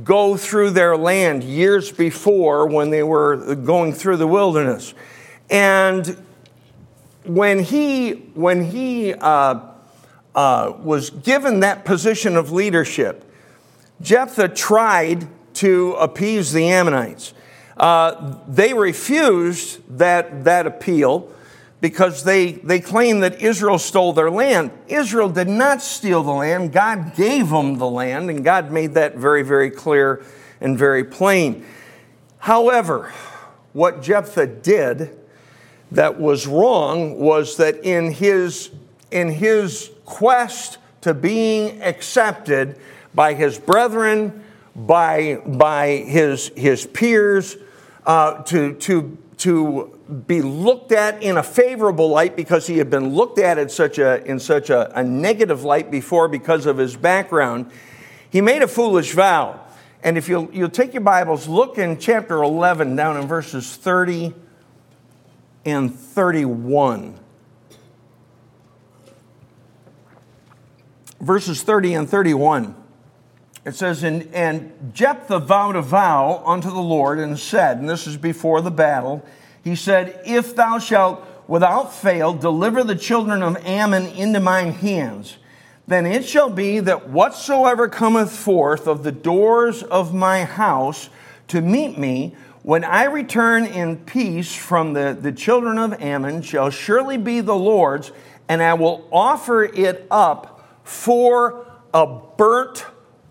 go 0.03 0.37
through 0.37 0.71
their 0.71 0.97
land 0.97 1.43
years 1.43 1.91
before 1.91 2.67
when 2.67 2.89
they 2.89 3.03
were 3.03 3.55
going 3.55 3.93
through 3.93 4.17
the 4.17 4.27
wilderness. 4.27 4.93
And 5.49 6.17
when 7.23 7.63
he, 7.63 8.11
when 8.33 8.65
he 8.65 9.13
uh, 9.13 9.59
uh, 10.35 10.73
was 10.79 11.09
given 11.09 11.61
that 11.61 11.85
position 11.85 12.35
of 12.35 12.51
leadership, 12.51 13.25
Jephthah 14.01 14.49
tried 14.49 15.27
to 15.55 15.93
appease 15.93 16.53
the 16.53 16.69
Ammonites. 16.69 17.33
Uh, 17.75 18.37
they 18.47 18.73
refused 18.73 19.81
that, 19.97 20.43
that 20.43 20.67
appeal 20.67 21.31
because 21.81 22.23
they, 22.23 22.53
they 22.53 22.79
claimed 22.79 23.23
that 23.23 23.41
Israel 23.41 23.79
stole 23.79 24.13
their 24.13 24.29
land. 24.29 24.71
Israel 24.87 25.29
did 25.29 25.47
not 25.47 25.81
steal 25.81 26.23
the 26.23 26.31
land, 26.31 26.73
God 26.73 27.15
gave 27.15 27.49
them 27.49 27.77
the 27.77 27.87
land, 27.87 28.29
and 28.29 28.43
God 28.43 28.71
made 28.71 28.95
that 28.95 29.15
very, 29.15 29.43
very 29.43 29.71
clear 29.71 30.23
and 30.59 30.77
very 30.77 31.05
plain. 31.05 31.65
However, 32.39 33.13
what 33.71 34.01
Jephthah 34.01 34.47
did 34.47 35.18
that 35.91 36.19
was 36.19 36.47
wrong 36.47 37.19
was 37.19 37.57
that 37.57 37.83
in 37.83 38.11
his, 38.11 38.69
in 39.11 39.29
his 39.29 39.91
quest 40.05 40.77
to 41.01 41.13
being 41.13 41.81
accepted 41.81 42.77
by 43.13 43.33
his 43.33 43.57
brethren, 43.57 44.43
by, 44.75 45.41
by 45.45 45.97
his, 45.97 46.49
his 46.55 46.85
peers, 46.85 47.57
uh, 48.05 48.43
to, 48.43 48.73
to, 48.75 49.17
to 49.37 49.99
be 50.27 50.41
looked 50.41 50.91
at 50.91 51.21
in 51.23 51.37
a 51.37 51.43
favorable 51.43 52.09
light 52.09 52.35
because 52.35 52.67
he 52.67 52.77
had 52.77 52.89
been 52.89 53.09
looked 53.13 53.39
at 53.39 53.57
in 53.57 53.69
such, 53.69 53.97
a, 53.97 54.23
in 54.25 54.39
such 54.39 54.69
a, 54.69 54.97
a 54.97 55.03
negative 55.03 55.63
light 55.63 55.89
before 55.89 56.27
because 56.27 56.65
of 56.65 56.77
his 56.77 56.95
background, 56.95 57.69
he 58.29 58.41
made 58.41 58.61
a 58.61 58.67
foolish 58.67 59.13
vow. 59.13 59.59
And 60.03 60.17
if 60.17 60.29
you'll, 60.29 60.49
you'll 60.53 60.69
take 60.69 60.93
your 60.93 61.01
Bibles, 61.01 61.47
look 61.47 61.77
in 61.77 61.97
chapter 61.97 62.41
11, 62.41 62.95
down 62.95 63.17
in 63.17 63.27
verses 63.27 63.75
30 63.75 64.33
and 65.65 65.93
31. 65.93 67.19
Verses 71.19 71.63
30 71.63 71.93
and 71.95 72.09
31. 72.09 72.75
It 73.65 73.75
says, 73.75 74.03
and, 74.03 74.33
and 74.33 74.91
Jephthah 74.93 75.39
vowed 75.39 75.75
a 75.75 75.81
vow 75.81 76.41
unto 76.45 76.69
the 76.69 76.79
Lord 76.79 77.19
and 77.19 77.37
said, 77.37 77.77
and 77.77 77.89
this 77.89 78.07
is 78.07 78.17
before 78.17 78.61
the 78.61 78.71
battle, 78.71 79.25
he 79.63 79.75
said, 79.75 80.21
If 80.25 80.55
thou 80.55 80.79
shalt 80.79 81.25
without 81.47 81.93
fail 81.93 82.33
deliver 82.33 82.83
the 82.83 82.95
children 82.95 83.43
of 83.43 83.57
Ammon 83.65 84.07
into 84.07 84.39
mine 84.39 84.71
hands, 84.71 85.37
then 85.87 86.05
it 86.05 86.23
shall 86.25 86.49
be 86.49 86.79
that 86.79 87.09
whatsoever 87.09 87.87
cometh 87.87 88.31
forth 88.31 88.87
of 88.87 89.03
the 89.03 89.11
doors 89.11 89.83
of 89.83 90.13
my 90.13 90.45
house 90.45 91.09
to 91.47 91.61
meet 91.61 91.97
me, 91.97 92.35
when 92.69 92.83
I 92.83 93.05
return 93.05 93.65
in 93.65 93.97
peace 93.97 94.53
from 94.53 94.93
the, 94.93 95.17
the 95.19 95.31
children 95.31 95.79
of 95.79 95.99
Ammon, 95.99 96.43
shall 96.43 96.69
surely 96.69 97.17
be 97.17 97.41
the 97.41 97.55
Lord's, 97.55 98.11
and 98.47 98.61
I 98.61 98.75
will 98.75 99.09
offer 99.11 99.63
it 99.63 100.05
up 100.11 100.79
for 100.83 101.65
a 101.95 102.05
burnt 102.05 102.85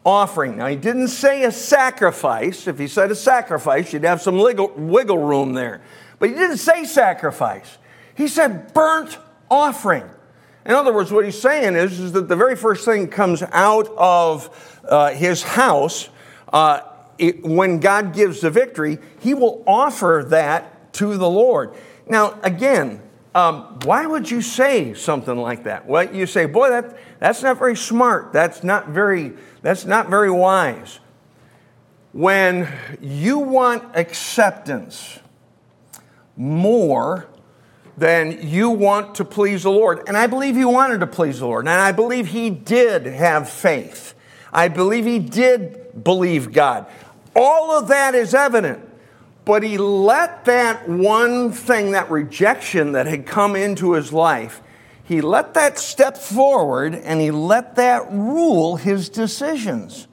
offering. 0.05 0.57
Now, 0.57 0.67
he 0.67 0.75
didn't 0.75 1.07
say 1.07 1.45
a 1.45 1.53
sacrifice. 1.53 2.67
If 2.67 2.81
he 2.81 2.89
said 2.89 3.13
a 3.13 3.15
sacrifice, 3.15 3.93
you'd 3.93 4.03
have 4.03 4.21
some 4.21 4.39
wiggle, 4.39 4.73
wiggle 4.77 5.19
room 5.19 5.53
there. 5.53 5.83
But 6.19 6.31
he 6.31 6.35
didn't 6.35 6.57
say 6.57 6.83
sacrifice, 6.83 7.79
he 8.17 8.27
said 8.27 8.75
burnt 8.75 9.19
offering. 9.49 10.11
In 10.67 10.73
other 10.73 10.93
words, 10.93 11.13
what 11.13 11.25
he's 11.25 11.41
saying 11.41 11.77
is, 11.77 12.01
is 12.01 12.11
that 12.11 12.27
the 12.27 12.35
very 12.35 12.57
first 12.57 12.85
thing 12.85 13.07
comes 13.07 13.45
out 13.53 13.87
of 13.97 14.81
uh, 14.83 15.11
his 15.11 15.45
house, 15.45 16.09
uh, 16.53 16.81
it, 17.19 17.43
when 17.43 17.81
God 17.81 18.15
gives 18.15 18.41
the 18.41 18.51
victory, 18.51 18.99
he 19.21 19.35
will 19.35 19.63
offer 19.67 20.25
that 20.29 20.93
to 20.95 21.17
the 21.17 21.29
Lord. 21.29 21.75
Now, 22.07 22.39
again, 22.43 23.03
um, 23.35 23.79
why 23.85 24.07
would 24.07 24.31
you 24.31 24.41
say 24.41 24.95
something 24.95 25.37
like 25.37 25.65
that? 25.65 25.87
Well, 25.87 26.13
you 26.15 26.27
say, 26.27 26.47
boy, 26.47 26.71
that, 26.71 26.97
that's 27.21 27.43
not 27.43 27.59
very 27.59 27.77
smart. 27.77 28.33
That's 28.33 28.65
not 28.65 28.89
very, 28.89 29.35
that's 29.63 29.85
not 29.85 30.09
very 30.09 30.31
wise. 30.31 31.01
When 32.13 32.73
you 33.01 33.39
want 33.39 33.95
acceptance 33.95 35.21
more 36.37 37.29
than 37.97 38.49
you 38.49 38.71
want 38.71 39.17
to 39.17 39.25
please 39.25 39.65
the 39.65 39.71
Lord, 39.71 40.09
and 40.09 40.17
I 40.17 40.27
believe 40.27 40.57
he 40.57 40.65
wanted 40.65 41.01
to 41.01 41.07
please 41.07 41.41
the 41.41 41.47
Lord, 41.47 41.67
and 41.67 41.69
I 41.69 41.93
believe 41.93 42.29
he 42.29 42.49
did 42.49 43.07
have 43.07 43.49
faith. 43.49 44.15
I 44.53 44.69
believe 44.69 45.05
he 45.05 45.19
did 45.19 46.03
believe 46.03 46.53
God. 46.53 46.87
All 47.39 47.71
of 47.71 47.89
that 47.89 48.15
is 48.15 48.35
evident. 48.35 48.85
But 49.45 49.63
he 49.63 49.79
let 49.79 50.45
that 50.45 50.89
one 50.89 51.53
thing, 51.53 51.93
that 51.93 52.11
rejection 52.11 52.93
that 52.93 53.07
had 53.07 53.25
come 53.25 53.57
into 53.57 53.93
his 53.93 54.13
life, 54.13 54.61
he 55.05 55.23
let 55.23 55.55
that 55.55 55.79
step 55.79 56.19
forward 56.19 56.95
and 56.95 57.19
he 57.19 57.31
let 57.31 57.77
that 57.77 58.13
rule 58.13 58.77
his 58.77 59.09
decisions. 59.09 60.07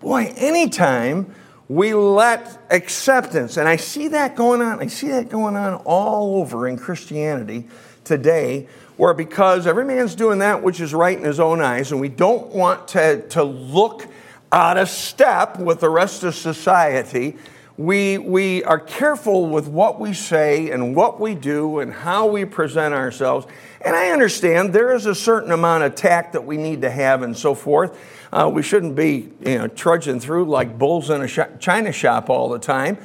Boy, 0.00 0.34
anytime 0.36 1.34
we 1.68 1.94
let 1.94 2.60
acceptance, 2.70 3.56
and 3.56 3.66
I 3.66 3.76
see 3.76 4.08
that 4.08 4.36
going 4.36 4.60
on, 4.60 4.80
I 4.80 4.88
see 4.88 5.08
that 5.08 5.30
going 5.30 5.56
on 5.56 5.76
all 5.84 6.36
over 6.36 6.68
in 6.68 6.76
Christianity 6.76 7.66
today, 8.04 8.68
where 8.98 9.14
because 9.14 9.66
every 9.66 9.84
man's 9.84 10.14
doing 10.14 10.40
that 10.40 10.62
which 10.62 10.80
is 10.80 10.92
right 10.92 11.16
in 11.16 11.24
his 11.24 11.40
own 11.40 11.62
eyes, 11.62 11.92
and 11.92 12.00
we 12.00 12.10
don't 12.10 12.48
want 12.48 12.88
to, 12.88 13.26
to 13.28 13.42
look 13.42 14.06
out 14.52 14.78
of 14.78 14.88
step 14.88 15.58
with 15.58 15.80
the 15.80 15.88
rest 15.88 16.22
of 16.22 16.34
society, 16.34 17.36
we, 17.76 18.16
we 18.16 18.64
are 18.64 18.78
careful 18.78 19.46
with 19.48 19.68
what 19.68 20.00
we 20.00 20.14
say 20.14 20.70
and 20.70 20.96
what 20.96 21.20
we 21.20 21.34
do 21.34 21.80
and 21.80 21.92
how 21.92 22.26
we 22.26 22.44
present 22.46 22.94
ourselves. 22.94 23.46
And 23.82 23.94
I 23.94 24.10
understand 24.10 24.72
there 24.72 24.94
is 24.94 25.04
a 25.04 25.14
certain 25.14 25.52
amount 25.52 25.84
of 25.84 25.94
tact 25.94 26.32
that 26.32 26.46
we 26.46 26.56
need 26.56 26.82
to 26.82 26.90
have 26.90 27.22
and 27.22 27.36
so 27.36 27.54
forth. 27.54 27.98
Uh, 28.32 28.50
we 28.52 28.62
shouldn't 28.62 28.96
be 28.96 29.30
you 29.40 29.58
know, 29.58 29.68
trudging 29.68 30.20
through 30.20 30.46
like 30.46 30.78
bulls 30.78 31.10
in 31.10 31.20
a 31.20 31.28
sh- 31.28 31.40
china 31.60 31.92
shop 31.92 32.30
all 32.30 32.48
the 32.48 32.58
time. 32.58 32.96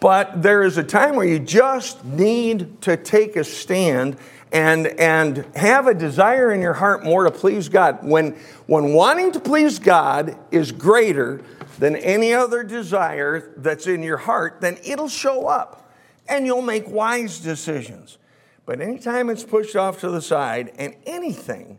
But 0.00 0.40
there 0.40 0.62
is 0.62 0.78
a 0.78 0.84
time 0.84 1.16
where 1.16 1.26
you 1.26 1.38
just 1.38 2.04
need 2.04 2.80
to 2.82 2.96
take 2.96 3.36
a 3.36 3.44
stand 3.44 4.16
and, 4.56 4.86
and 4.98 5.44
have 5.54 5.86
a 5.86 5.92
desire 5.92 6.50
in 6.50 6.62
your 6.62 6.72
heart 6.72 7.04
more 7.04 7.24
to 7.24 7.30
please 7.30 7.68
God. 7.68 7.98
When, 8.02 8.30
when 8.66 8.94
wanting 8.94 9.32
to 9.32 9.40
please 9.40 9.78
God 9.78 10.34
is 10.50 10.72
greater 10.72 11.42
than 11.78 11.94
any 11.94 12.32
other 12.32 12.64
desire 12.64 13.52
that's 13.58 13.86
in 13.86 14.02
your 14.02 14.16
heart, 14.16 14.62
then 14.62 14.78
it'll 14.82 15.10
show 15.10 15.46
up 15.46 15.92
and 16.26 16.46
you'll 16.46 16.62
make 16.62 16.88
wise 16.88 17.38
decisions. 17.38 18.16
But 18.64 18.80
anytime 18.80 19.28
it's 19.28 19.44
pushed 19.44 19.76
off 19.76 20.00
to 20.00 20.08
the 20.08 20.22
side 20.22 20.72
and 20.78 20.96
anything 21.04 21.78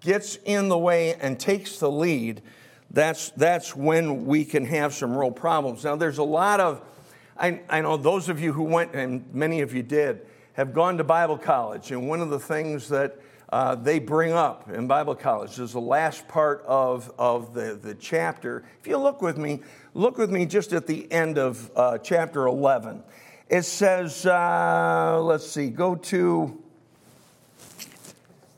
gets 0.00 0.36
in 0.44 0.68
the 0.68 0.76
way 0.76 1.14
and 1.14 1.38
takes 1.38 1.78
the 1.78 1.88
lead, 1.88 2.42
that's, 2.90 3.30
that's 3.30 3.76
when 3.76 4.26
we 4.26 4.44
can 4.44 4.64
have 4.64 4.94
some 4.94 5.16
real 5.16 5.30
problems. 5.30 5.84
Now, 5.84 5.94
there's 5.94 6.18
a 6.18 6.24
lot 6.24 6.58
of, 6.58 6.82
I, 7.38 7.60
I 7.70 7.82
know 7.82 7.96
those 7.96 8.28
of 8.28 8.40
you 8.40 8.52
who 8.52 8.64
went, 8.64 8.94
and 8.94 9.32
many 9.32 9.60
of 9.60 9.72
you 9.72 9.84
did, 9.84 10.26
have 10.56 10.72
gone 10.72 10.96
to 10.96 11.04
Bible 11.04 11.36
college, 11.36 11.90
and 11.90 12.08
one 12.08 12.22
of 12.22 12.30
the 12.30 12.40
things 12.40 12.88
that 12.88 13.20
uh, 13.50 13.74
they 13.74 13.98
bring 13.98 14.32
up 14.32 14.70
in 14.70 14.86
Bible 14.86 15.14
college 15.14 15.58
is 15.58 15.74
the 15.74 15.80
last 15.80 16.26
part 16.28 16.64
of, 16.66 17.12
of 17.18 17.52
the, 17.52 17.78
the 17.80 17.94
chapter. 17.94 18.64
If 18.80 18.86
you 18.86 18.96
look 18.96 19.20
with 19.20 19.36
me, 19.36 19.60
look 19.92 20.16
with 20.16 20.30
me 20.30 20.46
just 20.46 20.72
at 20.72 20.86
the 20.86 21.12
end 21.12 21.36
of 21.36 21.70
uh, 21.76 21.98
chapter 21.98 22.46
11. 22.46 23.02
It 23.50 23.62
says, 23.62 24.24
uh, 24.24 25.20
let's 25.22 25.46
see, 25.46 25.68
go 25.68 25.94
to. 25.94 26.62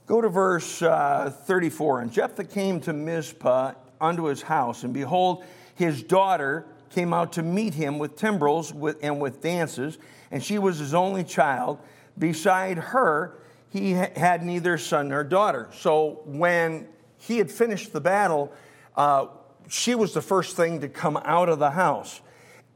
Go 0.07 0.23
to 0.23 0.29
verse 0.31 0.81
uh, 0.81 1.31
34. 1.45 2.01
And 2.01 2.11
Jephthah 2.11 2.45
came 2.45 2.81
to 2.81 2.95
Mizpah 2.95 3.75
unto 4.01 4.25
his 4.25 4.41
house, 4.41 4.85
and 4.85 4.95
behold, 4.95 5.45
his 5.75 6.03
daughter 6.03 6.65
came 6.91 7.13
out 7.13 7.33
to 7.35 7.43
meet 7.43 7.75
him 7.75 7.99
with 7.99 8.17
timbrels 8.17 8.73
and 9.03 9.21
with 9.21 9.41
dances, 9.41 9.99
and 10.31 10.43
she 10.43 10.59
was 10.59 10.79
his 10.79 10.95
only 10.95 11.25
child. 11.25 11.79
Beside 12.19 12.79
her, 12.79 13.39
he 13.71 13.93
had 13.93 14.43
neither 14.43 14.79
son 14.79 15.09
nor 15.09 15.25
daughter. 15.25 15.69
So 15.73 16.23
when 16.25 16.89
he 17.19 17.39
had 17.39 17.51
finished 17.51 17.93
the 17.93 18.01
battle, 18.01 18.53
uh, 18.97 19.27
she 19.69 19.95
was 19.95 20.15
the 20.15 20.23
first 20.23 20.57
thing 20.57 20.81
to 20.81 20.89
come 20.89 21.17
out 21.25 21.49
of 21.49 21.59
the 21.59 21.71
house. 21.71 22.21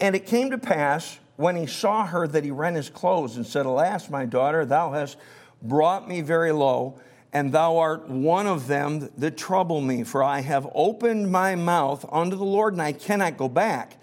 And 0.01 0.15
it 0.15 0.27
came 0.27 0.51
to 0.51 0.59
pass 0.59 1.19
when 1.37 1.57
he 1.57 1.67
saw 1.67 2.07
her 2.07 2.27
that 2.29 2.45
he 2.45 2.51
rent 2.51 2.77
his 2.77 2.91
clothes 2.91 3.37
and 3.37 3.47
said, 3.47 3.67
Alas, 3.67 4.11
my 4.11 4.27
daughter, 4.27 4.65
thou 4.65 4.93
hast 4.93 5.17
brought 5.63 6.09
me 6.09 6.21
very 6.21 6.53
low, 6.53 7.01
and 7.33 7.53
thou 7.53 7.79
art 7.79 8.09
one 8.09 8.47
of 8.47 8.67
them 8.67 9.11
that 9.17 9.37
trouble 9.37 9.81
me, 9.81 10.05
for 10.05 10.23
I 10.23 10.41
have 10.41 10.69
opened 10.75 11.31
my 11.31 11.55
mouth 11.55 12.05
unto 12.13 12.37
the 12.37 12.45
Lord, 12.45 12.75
and 12.75 12.83
I 12.83 12.93
cannot 12.93 13.39
go 13.39 13.49
back. 13.49 13.97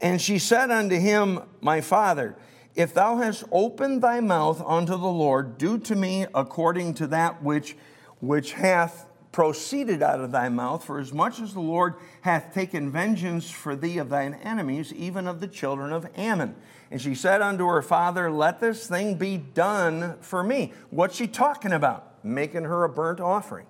And 0.00 0.20
she 0.20 0.38
said 0.38 0.70
unto 0.70 0.98
him, 0.98 1.40
My 1.60 1.80
father, 1.80 2.36
if 2.74 2.92
thou 2.92 3.16
hast 3.16 3.44
opened 3.50 4.02
thy 4.02 4.20
mouth 4.20 4.62
unto 4.64 4.92
the 4.92 5.08
Lord, 5.08 5.56
do 5.56 5.78
to 5.78 5.96
me 5.96 6.26
according 6.34 6.94
to 6.94 7.06
that 7.08 7.42
which, 7.42 7.76
which 8.20 8.52
hath 8.52 9.06
proceeded 9.32 10.02
out 10.02 10.20
of 10.20 10.32
thy 10.32 10.48
mouth, 10.48 10.84
for 10.84 10.98
as 10.98 11.12
much 11.12 11.40
as 11.40 11.52
the 11.52 11.60
Lord 11.60 11.94
hath 12.22 12.54
taken 12.54 12.90
vengeance 12.90 13.50
for 13.50 13.76
thee 13.76 13.98
of 13.98 14.08
thine 14.08 14.34
enemies, 14.42 14.92
even 14.92 15.26
of 15.26 15.40
the 15.40 15.48
children 15.48 15.92
of 15.92 16.06
Ammon. 16.16 16.54
And 16.90 17.00
she 17.00 17.14
said 17.14 17.42
unto 17.42 17.66
her 17.66 17.82
father, 17.82 18.30
Let 18.30 18.60
this 18.60 18.86
thing 18.86 19.16
be 19.16 19.36
done 19.36 20.16
for 20.20 20.42
me. 20.42 20.72
What's 20.90 21.16
she 21.16 21.26
talking 21.26 21.72
about? 21.72 22.24
Making 22.24 22.64
her 22.64 22.84
a 22.84 22.88
burnt 22.88 23.20
offering. 23.20 23.66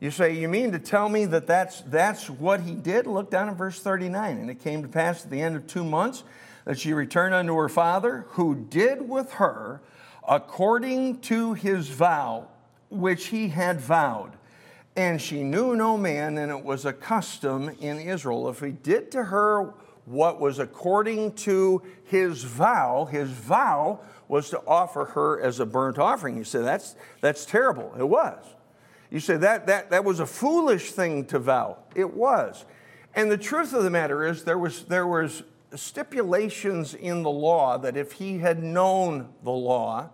You 0.00 0.10
say, 0.10 0.32
You 0.32 0.48
mean 0.48 0.72
to 0.72 0.78
tell 0.78 1.08
me 1.08 1.26
that 1.26 1.46
that's, 1.46 1.82
that's 1.82 2.28
what 2.30 2.60
he 2.60 2.74
did? 2.74 3.06
Look 3.06 3.30
down 3.30 3.50
at 3.50 3.56
verse 3.56 3.78
39. 3.80 4.38
And 4.38 4.50
it 4.50 4.60
came 4.60 4.82
to 4.82 4.88
pass 4.88 5.24
at 5.24 5.30
the 5.30 5.40
end 5.40 5.56
of 5.56 5.66
two 5.66 5.84
months 5.84 6.24
that 6.64 6.78
she 6.78 6.92
returned 6.92 7.34
unto 7.34 7.54
her 7.56 7.68
father, 7.68 8.26
who 8.30 8.54
did 8.54 9.08
with 9.08 9.32
her 9.34 9.80
according 10.26 11.18
to 11.20 11.54
his 11.54 11.88
vow, 11.88 12.48
which 12.88 13.26
he 13.26 13.48
had 13.48 13.80
vowed. 13.80 14.32
And 14.96 15.20
she 15.20 15.42
knew 15.42 15.76
no 15.76 15.96
man, 15.96 16.38
and 16.38 16.50
it 16.50 16.64
was 16.64 16.84
a 16.84 16.92
custom 16.92 17.68
in 17.80 17.98
Israel. 17.98 18.48
If 18.48 18.60
he 18.60 18.70
did 18.70 19.10
to 19.12 19.24
her 19.24 19.74
what 20.04 20.40
was 20.40 20.58
according 20.58 21.34
to 21.34 21.82
his 22.04 22.42
vow, 22.42 23.06
his 23.10 23.30
vow 23.30 24.00
was 24.28 24.50
to 24.50 24.60
offer 24.66 25.04
her 25.06 25.40
as 25.40 25.60
a 25.60 25.66
burnt 25.66 25.98
offering. 25.98 26.36
You 26.36 26.44
say, 26.44 26.62
that's, 26.62 26.96
that's 27.20 27.44
terrible. 27.44 27.94
It 27.98 28.08
was. 28.08 28.44
You 29.10 29.20
say, 29.20 29.36
that, 29.38 29.66
that, 29.66 29.90
that 29.90 30.04
was 30.04 30.20
a 30.20 30.26
foolish 30.26 30.92
thing 30.92 31.24
to 31.26 31.38
vow. 31.38 31.78
It 31.94 32.14
was. 32.14 32.64
And 33.14 33.30
the 33.30 33.38
truth 33.38 33.72
of 33.74 33.82
the 33.82 33.90
matter 33.90 34.24
is, 34.24 34.44
there 34.44 34.58
was, 34.58 34.84
there 34.84 35.06
was 35.06 35.42
stipulations 35.74 36.94
in 36.94 37.22
the 37.22 37.30
law 37.30 37.76
that 37.78 37.96
if 37.96 38.12
he 38.12 38.38
had 38.38 38.62
known 38.62 39.28
the 39.42 39.50
law, 39.50 40.10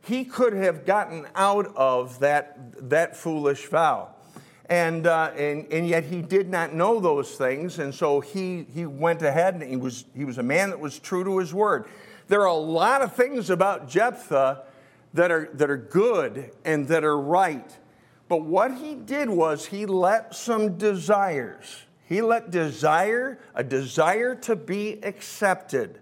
he 0.00 0.24
could 0.24 0.52
have 0.52 0.84
gotten 0.84 1.26
out 1.34 1.74
of 1.76 2.18
that, 2.20 2.90
that 2.90 3.16
foolish 3.16 3.66
vow. 3.66 4.10
And, 4.66 5.06
uh, 5.06 5.32
and, 5.36 5.70
and 5.72 5.86
yet 5.86 6.04
he 6.04 6.22
did 6.22 6.48
not 6.48 6.74
know 6.74 7.00
those 7.00 7.32
things. 7.32 7.78
And 7.78 7.94
so 7.94 8.20
he, 8.20 8.66
he 8.72 8.86
went 8.86 9.22
ahead 9.22 9.54
and 9.54 9.62
he 9.62 9.76
was, 9.76 10.04
he 10.14 10.24
was 10.24 10.38
a 10.38 10.42
man 10.42 10.70
that 10.70 10.80
was 10.80 10.98
true 10.98 11.24
to 11.24 11.38
his 11.38 11.52
word. 11.52 11.86
There 12.28 12.40
are 12.40 12.46
a 12.46 12.54
lot 12.54 13.02
of 13.02 13.14
things 13.14 13.50
about 13.50 13.88
Jephthah 13.88 14.62
that 15.14 15.30
are, 15.30 15.50
that 15.54 15.70
are 15.70 15.76
good 15.76 16.50
and 16.64 16.88
that 16.88 17.04
are 17.04 17.18
right. 17.18 17.70
But 18.32 18.44
what 18.44 18.78
he 18.78 18.94
did 18.94 19.28
was 19.28 19.66
he 19.66 19.84
let 19.84 20.34
some 20.34 20.78
desires, 20.78 21.82
he 22.08 22.22
let 22.22 22.50
desire, 22.50 23.38
a 23.54 23.62
desire 23.62 24.34
to 24.36 24.56
be 24.56 24.98
accepted, 25.02 26.00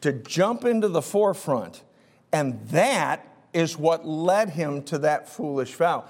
to 0.00 0.12
jump 0.12 0.64
into 0.64 0.88
the 0.88 1.00
forefront. 1.00 1.84
And 2.32 2.66
that 2.70 3.32
is 3.52 3.78
what 3.78 4.04
led 4.04 4.50
him 4.50 4.82
to 4.86 4.98
that 4.98 5.28
foolish 5.28 5.72
vow. 5.74 6.06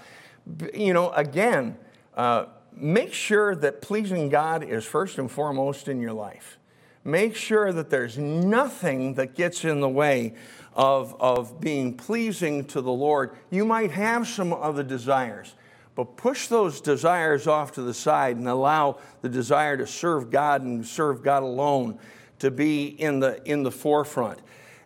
You 0.72 0.94
know, 0.94 1.10
again, 1.10 1.76
uh, 2.16 2.46
make 2.72 3.12
sure 3.12 3.54
that 3.56 3.82
pleasing 3.82 4.30
God 4.30 4.64
is 4.64 4.86
first 4.86 5.18
and 5.18 5.30
foremost 5.30 5.86
in 5.86 6.00
your 6.00 6.14
life. 6.14 6.58
Make 7.04 7.36
sure 7.36 7.74
that 7.74 7.90
there's 7.90 8.16
nothing 8.16 9.16
that 9.16 9.34
gets 9.34 9.66
in 9.66 9.82
the 9.82 9.88
way 9.90 10.32
of, 10.76 11.16
of 11.18 11.58
being 11.58 11.94
pleasing 11.96 12.64
to 12.66 12.80
the 12.82 12.92
Lord. 12.92 13.36
You 13.50 13.64
might 13.64 13.90
have 13.92 14.28
some 14.28 14.52
other 14.52 14.82
desires, 14.82 15.54
but 15.94 16.16
push 16.16 16.48
those 16.48 16.82
desires 16.82 17.46
off 17.46 17.72
to 17.72 17.82
the 17.82 17.94
side 17.94 18.36
and 18.36 18.46
allow 18.46 18.98
the 19.22 19.28
desire 19.30 19.78
to 19.78 19.86
serve 19.86 20.30
God 20.30 20.62
and 20.62 20.86
serve 20.86 21.22
God 21.22 21.42
alone 21.42 21.98
to 22.40 22.50
be 22.50 22.86
in 22.86 23.20
the, 23.20 23.42
in 23.50 23.62
the 23.62 23.70
forefront. 23.70 24.38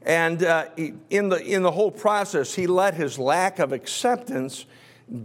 And 0.03 0.43
uh, 0.45 0.67
in, 0.77 1.29
the, 1.29 1.43
in 1.45 1.63
the 1.63 1.73
whole 1.73 1.91
process, 1.91 2.55
he 2.55 2.69
let 2.69 2.95
his 2.95 3.19
lack 3.19 3.59
of 3.59 3.73
acceptance 3.73 4.65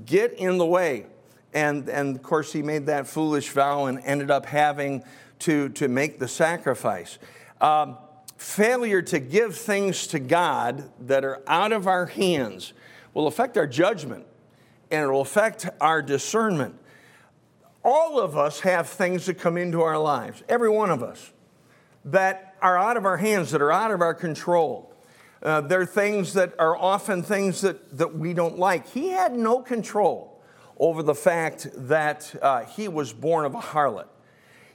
get 0.05 0.33
in 0.33 0.57
the 0.57 0.65
way. 0.65 1.05
And, 1.53 1.87
and 1.87 2.15
of 2.15 2.23
course, 2.23 2.51
he 2.51 2.63
made 2.63 2.87
that 2.87 3.07
foolish 3.07 3.49
vow 3.49 3.85
and 3.85 3.99
ended 4.03 4.31
up 4.31 4.47
having 4.47 5.03
to, 5.39 5.69
to 5.69 5.87
make 5.87 6.19
the 6.19 6.27
sacrifice. 6.27 7.19
Um, 7.61 7.97
failure 8.37 9.01
to 9.01 9.19
give 9.19 9.55
things 9.55 10.07
to 10.07 10.19
God 10.19 10.89
that 11.07 11.23
are 11.23 11.41
out 11.47 11.71
of 11.71 11.87
our 11.87 12.05
hands 12.05 12.73
will 13.13 13.27
affect 13.27 13.57
our 13.57 13.67
judgment 13.67 14.25
and 14.91 15.03
it 15.03 15.07
will 15.07 15.21
affect 15.21 15.67
our 15.81 16.01
discernment. 16.01 16.77
All 17.83 18.19
of 18.19 18.37
us 18.37 18.61
have 18.61 18.87
things 18.87 19.25
that 19.27 19.35
come 19.35 19.57
into 19.57 19.81
our 19.81 19.97
lives, 19.97 20.43
every 20.49 20.69
one 20.69 20.89
of 20.89 21.03
us, 21.03 21.31
that 22.05 22.55
are 22.61 22.77
out 22.77 22.97
of 22.97 23.05
our 23.05 23.17
hands, 23.17 23.51
that 23.51 23.61
are 23.61 23.71
out 23.71 23.91
of 23.91 24.01
our 24.01 24.13
control. 24.13 24.93
Uh, 25.41 25.61
they're 25.61 25.85
things 25.85 26.33
that 26.33 26.53
are 26.59 26.75
often 26.75 27.21
things 27.21 27.61
that, 27.61 27.97
that 27.97 28.15
we 28.15 28.33
don't 28.33 28.57
like. 28.57 28.87
He 28.89 29.09
had 29.09 29.35
no 29.35 29.61
control 29.61 30.41
over 30.77 31.03
the 31.03 31.15
fact 31.15 31.67
that 31.73 32.33
uh, 32.41 32.65
he 32.65 32.87
was 32.87 33.13
born 33.13 33.45
of 33.45 33.53
a 33.55 33.59
harlot. 33.59 34.07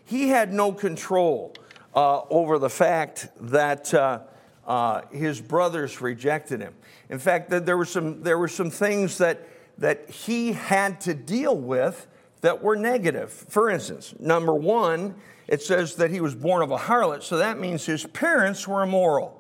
He 0.05 0.29
had 0.29 0.53
no 0.53 0.73
control 0.73 1.55
uh, 1.95 2.23
over 2.31 2.59
the 2.59 2.71
fact 2.71 3.29
that 3.41 3.93
uh, 3.93 4.21
uh, 4.67 5.03
his 5.11 5.41
brothers 5.41 6.01
rejected 6.01 6.61
him. 6.61 6.75
In 7.09 7.19
fact, 7.19 7.51
there 7.51 7.77
were 7.77 7.85
some, 7.85 8.23
there 8.23 8.39
were 8.39 8.49
some 8.49 8.71
things 8.71 9.19
that, 9.19 9.47
that 9.79 10.09
he 10.11 10.53
had 10.53 11.01
to 11.03 11.15
deal 11.15 11.57
with 11.57 12.07
that 12.41 12.63
were 12.63 12.77
negative. 12.77 13.31
For 13.31 13.69
instance, 13.69 14.15
number 14.19 14.55
one, 14.55 15.17
it 15.49 15.63
says 15.63 15.97
that 15.97 16.11
he 16.11 16.21
was 16.21 16.35
born 16.35 16.63
of 16.63 16.71
a 16.71 16.79
harlot, 16.79 17.23
so 17.23 17.39
that 17.39 17.59
means 17.59 17.85
his 17.85 18.07
parents 18.07 18.69
were 18.69 18.83
immoral. 18.83 19.37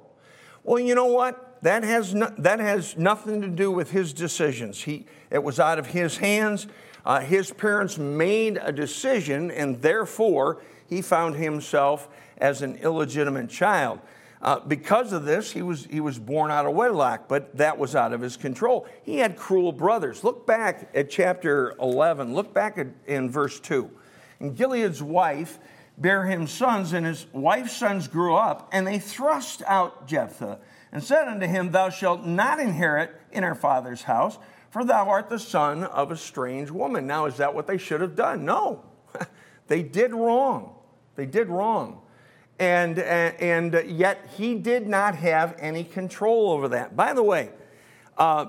Well, 0.64 0.80
you 0.80 0.94
know 0.94 1.06
what? 1.06 1.62
That 1.62 1.84
has, 1.84 2.14
no, 2.14 2.32
that 2.38 2.58
has 2.58 2.96
nothing 2.96 3.42
to 3.42 3.48
do 3.48 3.70
with 3.70 3.90
his 3.90 4.12
decisions. 4.12 4.82
He, 4.82 5.06
it 5.30 5.42
was 5.42 5.60
out 5.60 5.78
of 5.78 5.86
his 5.86 6.16
hands. 6.16 6.66
Uh, 7.04 7.20
his 7.20 7.52
parents 7.52 7.96
made 7.98 8.58
a 8.60 8.72
decision, 8.72 9.50
and 9.50 9.80
therefore 9.80 10.60
he 10.88 11.00
found 11.00 11.36
himself 11.36 12.08
as 12.40 12.62
an 12.62 12.76
illegitimate 12.76 13.48
child. 13.48 14.00
Uh, 14.42 14.58
because 14.58 15.12
of 15.12 15.24
this, 15.26 15.52
he 15.52 15.60
was, 15.60 15.86
he 15.90 16.00
was 16.00 16.18
born 16.18 16.50
out 16.50 16.64
of 16.64 16.72
wedlock, 16.72 17.28
but 17.28 17.54
that 17.58 17.76
was 17.76 17.94
out 17.94 18.14
of 18.14 18.22
his 18.22 18.38
control. 18.38 18.86
He 19.02 19.18
had 19.18 19.36
cruel 19.36 19.70
brothers. 19.70 20.24
Look 20.24 20.46
back 20.46 20.88
at 20.94 21.10
chapter 21.10 21.74
11, 21.78 22.32
look 22.32 22.54
back 22.54 22.78
at, 22.78 22.86
in 23.06 23.30
verse 23.30 23.60
2. 23.60 23.90
And 24.40 24.56
Gilead's 24.56 25.02
wife 25.02 25.58
bare 25.98 26.24
him 26.24 26.46
sons, 26.46 26.94
and 26.94 27.04
his 27.04 27.26
wife's 27.34 27.76
sons 27.76 28.08
grew 28.08 28.34
up, 28.34 28.70
and 28.72 28.86
they 28.86 28.98
thrust 28.98 29.62
out 29.66 30.08
Jephthah 30.08 30.58
and 30.90 31.04
said 31.04 31.28
unto 31.28 31.46
him, 31.46 31.70
Thou 31.70 31.90
shalt 31.90 32.24
not 32.24 32.58
inherit 32.58 33.10
in 33.32 33.44
our 33.44 33.54
father's 33.54 34.02
house, 34.02 34.38
for 34.70 34.84
thou 34.86 35.10
art 35.10 35.28
the 35.28 35.38
son 35.38 35.84
of 35.84 36.10
a 36.10 36.16
strange 36.16 36.70
woman. 36.70 37.06
Now, 37.06 37.26
is 37.26 37.36
that 37.36 37.54
what 37.54 37.66
they 37.66 37.76
should 37.76 38.00
have 38.00 38.16
done? 38.16 38.46
No. 38.46 38.86
they 39.66 39.82
did 39.82 40.14
wrong. 40.14 40.76
They 41.16 41.26
did 41.26 41.48
wrong 41.48 42.00
and, 42.60 42.98
and 42.98 43.90
yet 43.90 44.28
he 44.36 44.54
did 44.54 44.86
not 44.86 45.16
have 45.16 45.56
any 45.58 45.82
control 45.82 46.50
over 46.50 46.68
that. 46.68 46.94
By 46.94 47.14
the 47.14 47.22
way, 47.22 47.50
uh, 48.18 48.46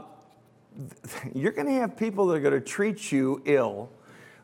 you're 1.33 1.53
going 1.53 1.67
to 1.67 1.73
have 1.73 1.95
people 1.95 2.27
that 2.27 2.35
are 2.35 2.41
going 2.41 2.53
to 2.53 2.59
treat 2.59 3.11
you 3.11 3.41
ill, 3.45 3.89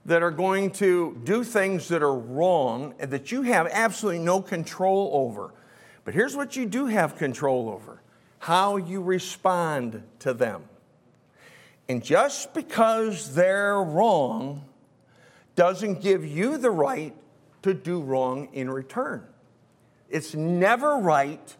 that 0.06 0.24
are 0.24 0.32
going 0.32 0.72
to 0.72 1.20
do 1.26 1.44
things 1.44 1.90
that 1.90 2.02
are 2.02 2.18
wrong, 2.18 2.94
that 2.98 3.32
you 3.32 3.42
have 3.42 3.68
absolutely 3.70 4.24
no 4.24 4.42
control 4.42 5.12
over. 5.14 5.54
But 6.06 6.14
here's 6.14 6.36
what 6.36 6.56
you 6.56 6.66
do 6.66 6.86
have 6.86 7.18
control 7.18 7.70
over 7.70 8.02
how 8.40 8.78
you 8.78 9.02
respond 9.02 10.04
to 10.20 10.32
them. 10.32 10.64
And 11.90 12.04
just 12.04 12.54
because 12.54 13.34
they're 13.34 13.82
wrong 13.82 14.64
doesn't 15.56 16.02
give 16.02 16.24
you 16.24 16.58
the 16.58 16.70
right 16.70 17.16
to 17.64 17.74
do 17.74 18.00
wrong 18.00 18.48
in 18.54 18.70
return. 18.70 19.26
It's 20.10 20.36
never 20.36 20.98
right 20.98 21.56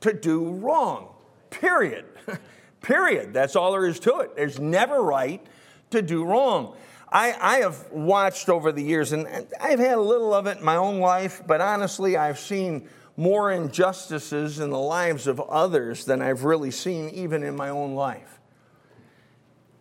to 0.00 0.12
do 0.12 0.50
wrong, 0.50 1.08
period. 1.50 2.06
period. 2.82 3.32
That's 3.32 3.56
all 3.56 3.72
there 3.72 3.86
is 3.86 4.00
to 4.00 4.20
it. 4.20 4.36
There's 4.36 4.58
never 4.58 5.02
right 5.02 5.44
to 5.90 6.02
do 6.02 6.24
wrong. 6.24 6.76
I, 7.10 7.36
I, 7.38 7.56
have 7.58 7.90
watched 7.90 8.48
over 8.48 8.72
the 8.72 8.82
years, 8.82 9.12
and 9.12 9.28
I've 9.60 9.78
had 9.78 9.98
a 9.98 10.00
little 10.00 10.32
of 10.32 10.46
it 10.46 10.58
in 10.58 10.64
my 10.64 10.76
own 10.76 10.98
life, 10.98 11.42
but 11.46 11.60
honestly, 11.60 12.16
I've 12.16 12.38
seen 12.38 12.88
more 13.18 13.52
injustices 13.52 14.58
in 14.58 14.70
the 14.70 14.78
lives 14.78 15.26
of 15.26 15.38
others 15.38 16.06
than 16.06 16.22
I've 16.22 16.44
really 16.44 16.70
seen 16.70 17.10
even 17.10 17.42
in 17.42 17.54
my 17.54 17.68
own 17.68 17.94
life. 17.94 18.40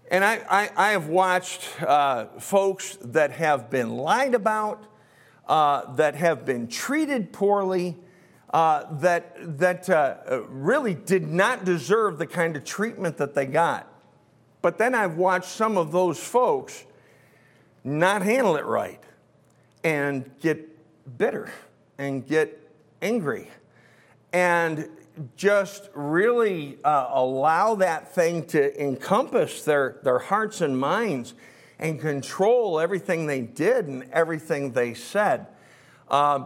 And 0.10 0.26
I, 0.26 0.42
I, 0.50 0.70
I 0.76 0.92
have 0.92 1.08
watched 1.08 1.82
uh, 1.82 2.26
folks 2.40 2.98
that 3.02 3.32
have 3.32 3.70
been 3.70 3.96
lied 3.96 4.36
about, 4.36 4.84
uh, 5.48 5.94
that 5.96 6.16
have 6.16 6.46
been 6.46 6.68
treated 6.68 7.32
poorly, 7.34 7.98
uh, 8.54 8.84
that, 9.00 9.36
that 9.60 9.90
uh, 9.90 10.42
really 10.50 10.94
did 10.94 11.28
not 11.28 11.66
deserve 11.66 12.18
the 12.18 12.28
kind 12.28 12.56
of 12.56 12.64
treatment 12.64 13.18
that 13.18 13.34
they 13.34 13.46
got. 13.46 13.88
But 14.62 14.78
then 14.78 14.94
I've 14.94 15.18
watched 15.18 15.50
some 15.50 15.78
of 15.78 15.92
those 15.92 16.20
folks 16.20 16.86
not 17.84 18.22
handle 18.22 18.56
it 18.58 18.66
right 18.66 19.02
and 19.84 20.30
get 20.40 20.68
bitter 21.18 21.52
and 21.98 22.26
get 22.28 22.60
angry 23.02 23.48
and 24.34 24.88
just 25.36 25.90
really 25.94 26.78
uh, 26.84 27.10
allow 27.12 27.76
that 27.76 28.14
thing 28.14 28.46
to 28.46 28.82
encompass 28.82 29.64
their, 29.64 30.00
their 30.04 30.20
hearts 30.20 30.62
and 30.62 30.78
minds 30.78 31.34
and 31.82 32.00
control 32.00 32.80
everything 32.80 33.26
they 33.26 33.42
did 33.42 33.88
and 33.88 34.04
everything 34.14 34.72
they 34.72 34.94
said. 34.94 35.48
Uh, 36.08 36.46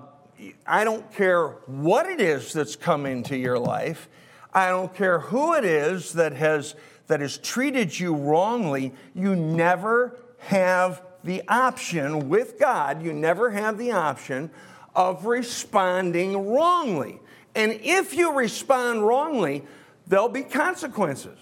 I 0.66 0.84
don't 0.84 1.12
care 1.14 1.50
what 1.68 2.06
it 2.08 2.22
is 2.22 2.54
that's 2.54 2.76
come 2.76 3.06
into 3.06 3.38
your 3.38 3.60
life. 3.60 4.08
I 4.54 4.70
don't 4.70 4.94
care 4.94 5.20
who 5.20 5.54
it 5.54 5.66
is 5.66 6.14
that 6.14 6.34
has, 6.34 6.76
that 7.08 7.20
has 7.20 7.38
treated 7.38 8.00
you 8.00 8.16
wrongly. 8.16 8.94
You 9.14 9.36
never 9.36 10.18
have 10.40 11.02
the 11.26 11.42
option 11.48 12.30
with 12.30 12.60
God, 12.60 13.04
you 13.04 13.12
never 13.12 13.50
have 13.50 13.78
the 13.78 13.92
option 13.92 14.52
of 14.96 15.26
responding 15.26 16.54
wrongly. 16.54 17.20
And 17.56 17.72
if 17.84 18.14
you 18.14 18.34
respond 18.34 19.06
wrongly, 19.06 19.64
there'll 20.08 20.30
be 20.30 20.44
consequences. 20.44 21.38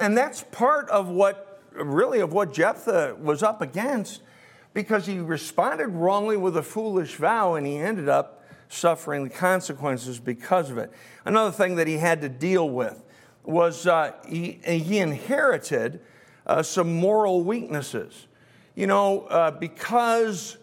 And 0.00 0.16
that's 0.16 0.42
part 0.50 0.88
of 0.88 1.08
what 1.08 1.49
really 1.82 2.20
of 2.20 2.32
what 2.32 2.52
Jephthah 2.52 3.16
was 3.20 3.42
up 3.42 3.60
against 3.60 4.22
because 4.72 5.06
he 5.06 5.18
responded 5.18 5.88
wrongly 5.88 6.36
with 6.36 6.56
a 6.56 6.62
foolish 6.62 7.16
vow 7.16 7.54
and 7.54 7.66
he 7.66 7.76
ended 7.76 8.08
up 8.08 8.44
suffering 8.68 9.24
the 9.24 9.30
consequences 9.30 10.20
because 10.20 10.70
of 10.70 10.78
it. 10.78 10.92
Another 11.24 11.50
thing 11.50 11.76
that 11.76 11.86
he 11.86 11.98
had 11.98 12.20
to 12.20 12.28
deal 12.28 12.70
with 12.70 13.02
was 13.42 13.86
uh, 13.86 14.12
he, 14.28 14.60
he, 14.64 14.98
inherited 14.98 16.00
uh, 16.46 16.62
some 16.62 16.94
moral 16.94 17.42
weaknesses. 17.42 18.28
You 18.76 18.86
know, 18.86 19.22
uh, 19.22 19.50
because, 19.50 20.56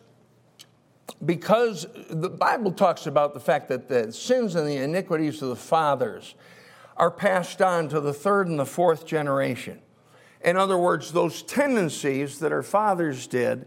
because 1.25 1.85
the 2.09 2.29
Bible 2.29 2.71
talks 2.71 3.07
about 3.07 3.33
the 3.33 3.39
fact 3.39 3.67
that 3.69 3.89
the 3.89 4.13
sins 4.13 4.55
and 4.55 4.67
the 4.67 4.77
iniquities 4.77 5.41
of 5.41 5.49
the 5.49 5.55
fathers 5.55 6.35
are 6.95 7.11
passed 7.11 7.61
on 7.61 7.89
to 7.89 7.99
the 7.99 8.13
third 8.13 8.47
and 8.47 8.57
the 8.57 8.65
fourth 8.65 9.05
generation. 9.05 9.81
In 10.43 10.57
other 10.57 10.77
words, 10.77 11.11
those 11.11 11.41
tendencies 11.43 12.39
that 12.39 12.51
our 12.51 12.63
fathers 12.63 13.27
did 13.27 13.65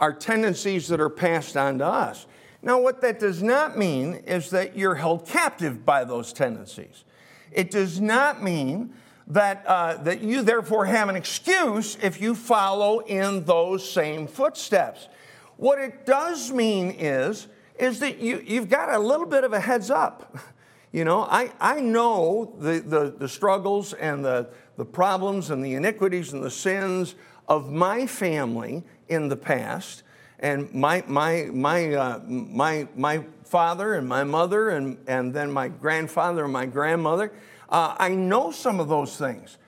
are 0.00 0.12
tendencies 0.12 0.88
that 0.88 1.00
are 1.00 1.10
passed 1.10 1.56
on 1.56 1.78
to 1.78 1.86
us. 1.86 2.26
Now, 2.62 2.80
what 2.80 3.00
that 3.02 3.20
does 3.20 3.42
not 3.42 3.78
mean 3.78 4.14
is 4.26 4.50
that 4.50 4.76
you're 4.76 4.96
held 4.96 5.26
captive 5.26 5.84
by 5.84 6.04
those 6.04 6.32
tendencies. 6.32 7.04
It 7.52 7.70
does 7.70 8.00
not 8.00 8.42
mean 8.42 8.94
that, 9.28 9.64
uh, 9.66 9.96
that 10.02 10.22
you 10.22 10.42
therefore 10.42 10.86
have 10.86 11.08
an 11.08 11.16
excuse 11.16 11.96
if 12.02 12.20
you 12.20 12.34
follow 12.34 13.00
in 13.00 13.44
those 13.44 13.88
same 13.88 14.26
footsteps. 14.26 15.08
What 15.56 15.78
it 15.78 16.06
does 16.06 16.50
mean 16.50 16.90
is, 16.98 17.48
is 17.78 18.00
that 18.00 18.18
you, 18.18 18.42
you've 18.44 18.68
got 18.68 18.92
a 18.92 18.98
little 18.98 19.26
bit 19.26 19.44
of 19.44 19.52
a 19.52 19.60
heads 19.60 19.90
up. 19.90 20.36
You 20.90 21.04
know, 21.04 21.20
I, 21.20 21.52
I 21.60 21.80
know 21.80 22.54
the, 22.58 22.80
the, 22.80 23.14
the 23.18 23.28
struggles 23.28 23.92
and 23.92 24.24
the, 24.24 24.48
the 24.78 24.84
problems 24.84 25.50
and 25.50 25.62
the 25.62 25.74
iniquities 25.74 26.32
and 26.32 26.42
the 26.42 26.50
sins 26.50 27.16
of 27.48 27.70
my 27.70 28.06
family 28.06 28.84
in 29.08 29.28
the 29.28 29.36
past. 29.36 30.04
And 30.38 30.72
my, 30.72 31.02
my, 31.08 31.48
my, 31.52 31.94
uh, 31.94 32.20
my, 32.24 32.86
my 32.94 33.24
father 33.42 33.94
and 33.94 34.08
my 34.08 34.22
mother, 34.22 34.70
and, 34.70 34.96
and 35.08 35.34
then 35.34 35.50
my 35.50 35.66
grandfather 35.66 36.44
and 36.44 36.52
my 36.52 36.64
grandmother, 36.64 37.32
uh, 37.68 37.96
I 37.98 38.10
know 38.10 38.52
some 38.52 38.78
of 38.78 38.88
those 38.88 39.16
things. 39.16 39.58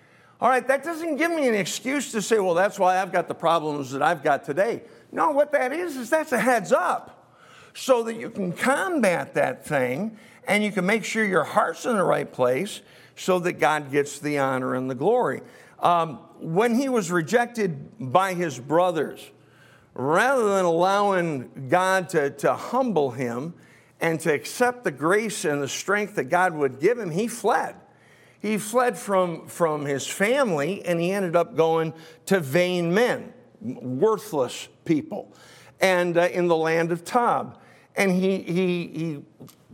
All 0.41 0.49
right, 0.49 0.67
that 0.69 0.85
doesn't 0.85 1.17
give 1.17 1.33
me 1.33 1.49
an 1.49 1.57
excuse 1.57 2.13
to 2.13 2.23
say, 2.23 2.39
well, 2.39 2.55
that's 2.55 2.79
why 2.79 3.03
I've 3.03 3.11
got 3.11 3.27
the 3.27 3.35
problems 3.35 3.91
that 3.91 4.03
I've 4.03 4.23
got 4.23 4.45
today. 4.45 4.83
No, 5.11 5.33
what 5.33 5.51
that 5.53 5.73
is, 5.73 5.97
is 5.97 6.09
that's 6.09 6.31
a 6.31 6.39
heads 6.39 6.71
up 6.71 7.35
so 7.75 8.05
that 8.05 8.15
you 8.15 8.31
can 8.31 8.53
combat 8.53 9.35
that 9.35 9.67
thing 9.67 10.17
and 10.47 10.63
you 10.63 10.71
can 10.71 10.87
make 10.87 11.05
sure 11.05 11.25
your 11.25 11.45
heart's 11.45 11.85
in 11.85 11.97
the 11.97 12.05
right 12.05 12.33
place 12.33 12.81
so 13.21 13.39
that 13.39 13.55
God 13.55 13.93
gets 13.93 14.19
the 14.19 14.39
honor 14.39 14.75
and 14.75 14.89
the 14.89 14.95
glory. 14.95 15.43
Um, 15.79 16.21
when 16.41 16.75
he 16.75 16.89
was 16.89 17.11
rejected 17.11 17.93
by 17.99 18.33
his 18.33 18.59
brothers, 18.59 19.31
rather 19.93 20.55
than 20.57 20.65
allowing 20.65 21.69
God 21.69 22.09
to, 22.11 22.31
to 22.31 22.55
humble 22.55 23.11
him 23.11 23.53
and 24.01 24.19
to 24.21 24.33
accept 24.33 24.85
the 24.85 24.91
grace 24.91 25.45
and 25.45 25.61
the 25.63 25.69
strength 25.69 26.15
that 26.15 26.25
God 26.25 26.55
would 26.55 26.81
give 26.81 26.99
him, 26.99 27.11
he 27.11 27.29
fled. 27.29 27.77
He 28.41 28.57
fled 28.57 28.97
from, 28.97 29.47
from 29.49 29.85
his 29.85 30.07
family 30.07 30.83
and 30.87 30.99
he 30.99 31.13
ended 31.13 31.37
up 31.37 31.55
going 31.55 31.93
to 32.25 32.41
vain 32.41 32.95
men, 32.95 33.35
worthless 33.61 34.69
people, 34.87 35.35
and 35.79 36.17
uh, 36.17 36.23
in 36.33 36.49
the 36.49 36.57
land 36.57 36.91
of 36.91 37.05
Tob. 37.05 37.59
And 37.97 38.13
he, 38.13 38.39
he, 38.39 38.87
he 38.87 39.23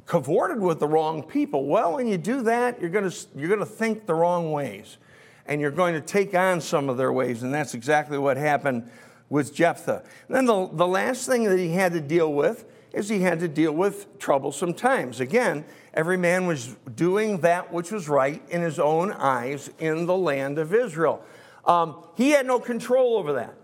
cavorted 0.06 0.60
with 0.60 0.80
the 0.80 0.86
wrong 0.86 1.22
people. 1.22 1.66
Well, 1.66 1.94
when 1.94 2.06
you 2.06 2.16
do 2.16 2.42
that, 2.42 2.80
you're 2.80 2.90
going 2.90 3.10
to, 3.10 3.16
you're 3.34 3.48
going 3.48 3.60
to 3.60 3.66
think 3.66 4.06
the 4.06 4.14
wrong 4.14 4.52
ways 4.52 4.98
and 5.46 5.60
you're 5.60 5.70
going 5.70 5.94
to 5.94 6.00
take 6.00 6.34
on 6.34 6.60
some 6.60 6.88
of 6.88 6.96
their 6.96 7.12
ways. 7.12 7.42
And 7.42 7.52
that's 7.52 7.74
exactly 7.74 8.18
what 8.18 8.36
happened 8.36 8.90
with 9.28 9.54
Jephthah. 9.54 10.02
And 10.28 10.36
then 10.36 10.46
the, 10.46 10.68
the 10.72 10.86
last 10.86 11.26
thing 11.26 11.44
that 11.44 11.58
he 11.58 11.70
had 11.72 11.92
to 11.92 12.00
deal 12.00 12.32
with 12.32 12.64
is 12.92 13.08
he 13.08 13.20
had 13.20 13.40
to 13.40 13.48
deal 13.48 13.72
with 13.72 14.18
troublesome 14.18 14.74
times. 14.74 15.20
Again, 15.20 15.64
every 15.92 16.16
man 16.16 16.46
was 16.46 16.76
doing 16.94 17.40
that 17.40 17.72
which 17.72 17.90
was 17.90 18.08
right 18.08 18.42
in 18.48 18.62
his 18.62 18.78
own 18.78 19.12
eyes 19.12 19.70
in 19.78 20.06
the 20.06 20.16
land 20.16 20.58
of 20.58 20.72
Israel. 20.72 21.22
Um, 21.64 22.04
he 22.16 22.30
had 22.30 22.46
no 22.46 22.58
control 22.58 23.16
over 23.16 23.34
that. 23.34 23.54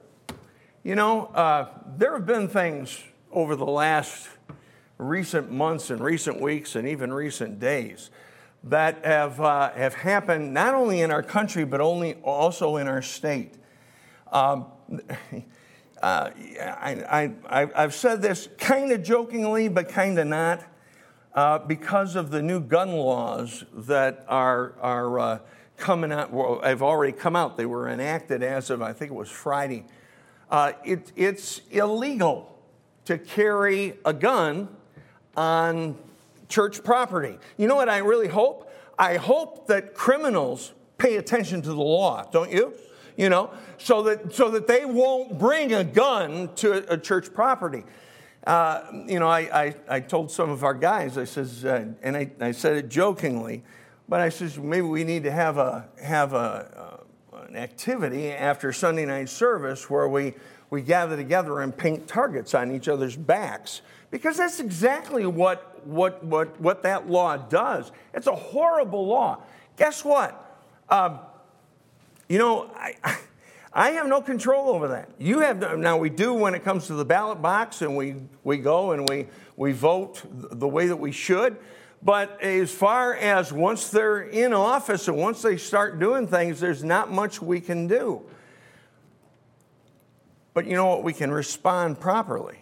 You 0.82 0.96
know, 0.96 1.26
uh, 1.26 1.68
there 1.96 2.12
have 2.14 2.26
been 2.26 2.48
things 2.48 3.02
over 3.30 3.54
the 3.54 3.64
last 3.64 4.28
recent 5.08 5.50
months 5.50 5.90
and 5.90 6.00
recent 6.02 6.40
weeks 6.40 6.76
and 6.76 6.86
even 6.86 7.12
recent 7.12 7.58
days 7.58 8.10
that 8.64 9.04
have, 9.04 9.40
uh, 9.40 9.72
have 9.72 9.94
happened 9.94 10.54
not 10.54 10.74
only 10.74 11.00
in 11.00 11.10
our 11.10 11.22
country 11.22 11.64
but 11.64 11.80
only 11.80 12.14
also 12.22 12.76
in 12.76 12.86
our 12.86 13.02
state. 13.02 13.54
Um, 14.30 14.66
uh, 16.02 16.30
I, 16.60 17.32
have 17.74 17.94
said 17.94 18.22
this 18.22 18.48
kind 18.58 18.92
of 18.92 19.02
jokingly, 19.02 19.68
but 19.68 19.88
kind 19.88 20.18
of 20.18 20.26
not, 20.26 20.64
uh, 21.34 21.58
because 21.58 22.16
of 22.16 22.30
the 22.30 22.42
new 22.42 22.60
gun 22.60 22.92
laws 22.92 23.64
that 23.72 24.24
are, 24.28 24.74
are 24.80 25.18
uh, 25.18 25.38
coming 25.76 26.12
out, 26.12 26.32
well, 26.32 26.60
have 26.62 26.82
already 26.82 27.12
come 27.12 27.34
out. 27.34 27.56
They 27.56 27.66
were 27.66 27.88
enacted 27.88 28.42
as 28.42 28.70
of, 28.70 28.82
I 28.82 28.92
think 28.92 29.10
it 29.10 29.14
was 29.14 29.30
Friday. 29.30 29.84
Uh, 30.50 30.72
it, 30.84 31.12
it's 31.16 31.62
illegal 31.70 32.58
to 33.06 33.18
carry 33.18 33.94
a 34.04 34.12
gun 34.12 34.68
on 35.36 35.96
church 36.48 36.84
property. 36.84 37.38
You 37.56 37.66
know 37.66 37.76
what 37.76 37.88
I 37.88 37.98
really 37.98 38.28
hope? 38.28 38.70
I 38.98 39.16
hope 39.16 39.66
that 39.68 39.94
criminals 39.94 40.72
pay 40.98 41.16
attention 41.16 41.62
to 41.62 41.68
the 41.68 41.82
law, 41.82 42.24
don't 42.30 42.52
you? 42.52 42.74
You 43.16 43.28
know, 43.28 43.50
so 43.78 44.02
that 44.04 44.34
so 44.34 44.50
that 44.50 44.66
they 44.66 44.84
won't 44.84 45.38
bring 45.38 45.74
a 45.74 45.84
gun 45.84 46.54
to 46.56 46.90
a, 46.90 46.96
church 46.96 47.32
property. 47.34 47.84
Uh, 48.46 48.84
you 49.06 49.18
know, 49.18 49.28
I, 49.28 49.40
I, 49.66 49.74
I, 49.88 50.00
told 50.00 50.30
some 50.30 50.50
of 50.50 50.64
our 50.64 50.74
guys, 50.74 51.18
I 51.18 51.24
says, 51.24 51.64
uh, 51.64 51.86
and 52.02 52.16
I, 52.16 52.30
I 52.40 52.52
said 52.52 52.76
it 52.76 52.88
jokingly, 52.88 53.62
but 54.08 54.20
I 54.20 54.30
says 54.30 54.58
maybe 54.58 54.86
we 54.86 55.04
need 55.04 55.24
to 55.24 55.30
have 55.30 55.58
a 55.58 55.88
have 56.02 56.32
a, 56.32 57.02
uh, 57.34 57.44
an 57.46 57.56
activity 57.56 58.32
after 58.32 58.72
Sunday 58.72 59.04
night 59.04 59.28
service 59.28 59.90
where 59.90 60.08
we 60.08 60.34
we 60.70 60.80
gather 60.80 61.16
together 61.16 61.60
and 61.60 61.76
paint 61.76 62.08
targets 62.08 62.54
on 62.54 62.74
each 62.74 62.88
other's 62.88 63.14
backs 63.14 63.82
because 64.12 64.36
that's 64.36 64.60
exactly 64.60 65.24
what, 65.24 65.84
what, 65.86 66.22
what, 66.22 66.60
what 66.60 66.82
that 66.82 67.08
law 67.08 67.38
does. 67.38 67.90
It's 68.12 68.26
a 68.28 68.34
horrible 68.34 69.06
law. 69.06 69.42
Guess 69.78 70.04
what? 70.04 70.60
Um, 70.90 71.18
you 72.28 72.38
know, 72.38 72.70
I, 72.76 72.94
I 73.72 73.90
have 73.92 74.06
no 74.06 74.20
control 74.20 74.68
over 74.68 74.88
that. 74.88 75.08
You 75.18 75.40
have 75.40 75.58
no, 75.58 75.76
now 75.76 75.96
we 75.96 76.10
do 76.10 76.34
when 76.34 76.54
it 76.54 76.62
comes 76.62 76.88
to 76.88 76.94
the 76.94 77.06
ballot 77.06 77.40
box 77.40 77.80
and 77.80 77.96
we, 77.96 78.16
we 78.44 78.58
go 78.58 78.92
and 78.92 79.08
we, 79.08 79.28
we 79.56 79.72
vote 79.72 80.22
the 80.30 80.68
way 80.68 80.88
that 80.88 80.96
we 80.96 81.10
should. 81.10 81.56
But 82.02 82.38
as 82.42 82.70
far 82.70 83.14
as 83.14 83.50
once 83.50 83.88
they're 83.88 84.20
in 84.20 84.52
office 84.52 85.08
and 85.08 85.16
once 85.16 85.40
they 85.40 85.56
start 85.56 85.98
doing 85.98 86.26
things, 86.26 86.60
there's 86.60 86.84
not 86.84 87.10
much 87.10 87.40
we 87.40 87.62
can 87.62 87.86
do. 87.86 88.22
But 90.52 90.66
you 90.66 90.74
know 90.74 90.88
what? 90.88 91.02
We 91.02 91.14
can 91.14 91.30
respond 91.30 91.98
properly. 91.98 92.61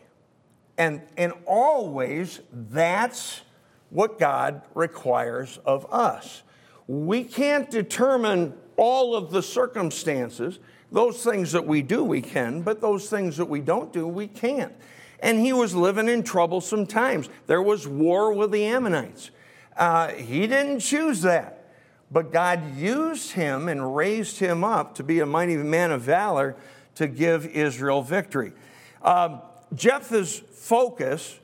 And, 0.80 1.02
and 1.18 1.34
always, 1.44 2.40
that's 2.50 3.42
what 3.90 4.18
God 4.18 4.62
requires 4.74 5.58
of 5.66 5.86
us. 5.92 6.42
We 6.86 7.22
can't 7.22 7.70
determine 7.70 8.54
all 8.78 9.14
of 9.14 9.30
the 9.30 9.42
circumstances. 9.42 10.58
Those 10.90 11.22
things 11.22 11.52
that 11.52 11.66
we 11.66 11.82
do, 11.82 12.02
we 12.02 12.22
can, 12.22 12.62
but 12.62 12.80
those 12.80 13.10
things 13.10 13.36
that 13.36 13.44
we 13.44 13.60
don't 13.60 13.92
do, 13.92 14.08
we 14.08 14.26
can't. 14.26 14.72
And 15.18 15.38
he 15.38 15.52
was 15.52 15.74
living 15.74 16.08
in 16.08 16.22
troublesome 16.22 16.86
times. 16.86 17.28
There 17.46 17.60
was 17.60 17.86
war 17.86 18.32
with 18.32 18.50
the 18.50 18.64
Ammonites. 18.64 19.32
Uh, 19.76 20.08
he 20.08 20.46
didn't 20.46 20.80
choose 20.80 21.20
that, 21.20 21.74
but 22.10 22.32
God 22.32 22.74
used 22.78 23.32
him 23.32 23.68
and 23.68 23.94
raised 23.94 24.38
him 24.38 24.64
up 24.64 24.94
to 24.94 25.02
be 25.02 25.20
a 25.20 25.26
mighty 25.26 25.58
man 25.58 25.92
of 25.92 26.00
valor 26.00 26.56
to 26.94 27.06
give 27.06 27.44
Israel 27.44 28.00
victory. 28.00 28.54
Um, 29.02 29.42
Jephthah's 29.74 30.42
focus 30.70 31.40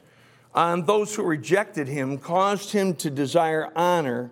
on 0.54 0.86
those 0.86 1.16
who 1.16 1.22
rejected 1.24 1.88
him 1.88 2.16
caused 2.16 2.70
him 2.70 2.94
to 2.94 3.10
desire 3.10 3.72
honor 3.74 4.30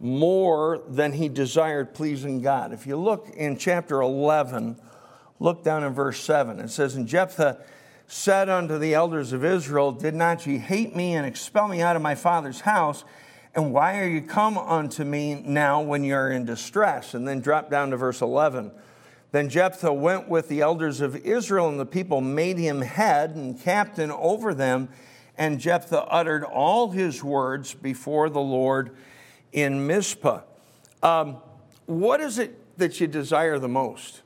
more 0.00 0.82
than 0.86 1.12
he 1.12 1.30
desired 1.30 1.94
pleasing 1.94 2.42
God. 2.42 2.74
If 2.74 2.86
you 2.86 2.98
look 2.98 3.30
in 3.34 3.56
chapter 3.56 4.02
11, 4.02 4.78
look 5.40 5.64
down 5.64 5.82
in 5.82 5.94
verse 5.94 6.20
7. 6.20 6.60
It 6.60 6.68
says, 6.68 6.94
And 6.94 7.08
Jephthah 7.08 7.64
said 8.06 8.50
unto 8.50 8.76
the 8.76 8.92
elders 8.92 9.32
of 9.32 9.46
Israel, 9.46 9.92
Did 9.92 10.14
not 10.14 10.46
ye 10.46 10.58
hate 10.58 10.94
me 10.94 11.14
and 11.14 11.26
expel 11.26 11.66
me 11.66 11.80
out 11.80 11.96
of 11.96 12.02
my 12.02 12.14
father's 12.14 12.60
house? 12.60 13.04
And 13.54 13.72
why 13.72 13.98
are 13.98 14.06
you 14.06 14.20
come 14.20 14.58
unto 14.58 15.04
me 15.04 15.36
now 15.36 15.80
when 15.80 16.04
you're 16.04 16.30
in 16.30 16.44
distress? 16.44 17.14
And 17.14 17.26
then 17.26 17.40
drop 17.40 17.70
down 17.70 17.92
to 17.92 17.96
verse 17.96 18.20
11. 18.20 18.72
Then 19.30 19.48
Jephthah 19.48 19.92
went 19.92 20.28
with 20.28 20.48
the 20.48 20.60
elders 20.62 21.00
of 21.00 21.16
Israel, 21.16 21.68
and 21.68 21.78
the 21.78 21.86
people 21.86 22.20
made 22.20 22.58
him 22.58 22.80
head 22.80 23.30
and 23.36 23.60
captain 23.60 24.10
over 24.10 24.54
them. 24.54 24.88
And 25.36 25.60
Jephthah 25.60 26.04
uttered 26.04 26.44
all 26.44 26.90
his 26.90 27.22
words 27.22 27.74
before 27.74 28.30
the 28.30 28.40
Lord 28.40 28.96
in 29.52 29.86
Mizpah. 29.86 30.40
Um, 31.02 31.36
what 31.86 32.20
is 32.20 32.38
it 32.38 32.78
that 32.78 33.00
you 33.00 33.06
desire 33.06 33.58
the 33.58 33.68
most? 33.68 34.22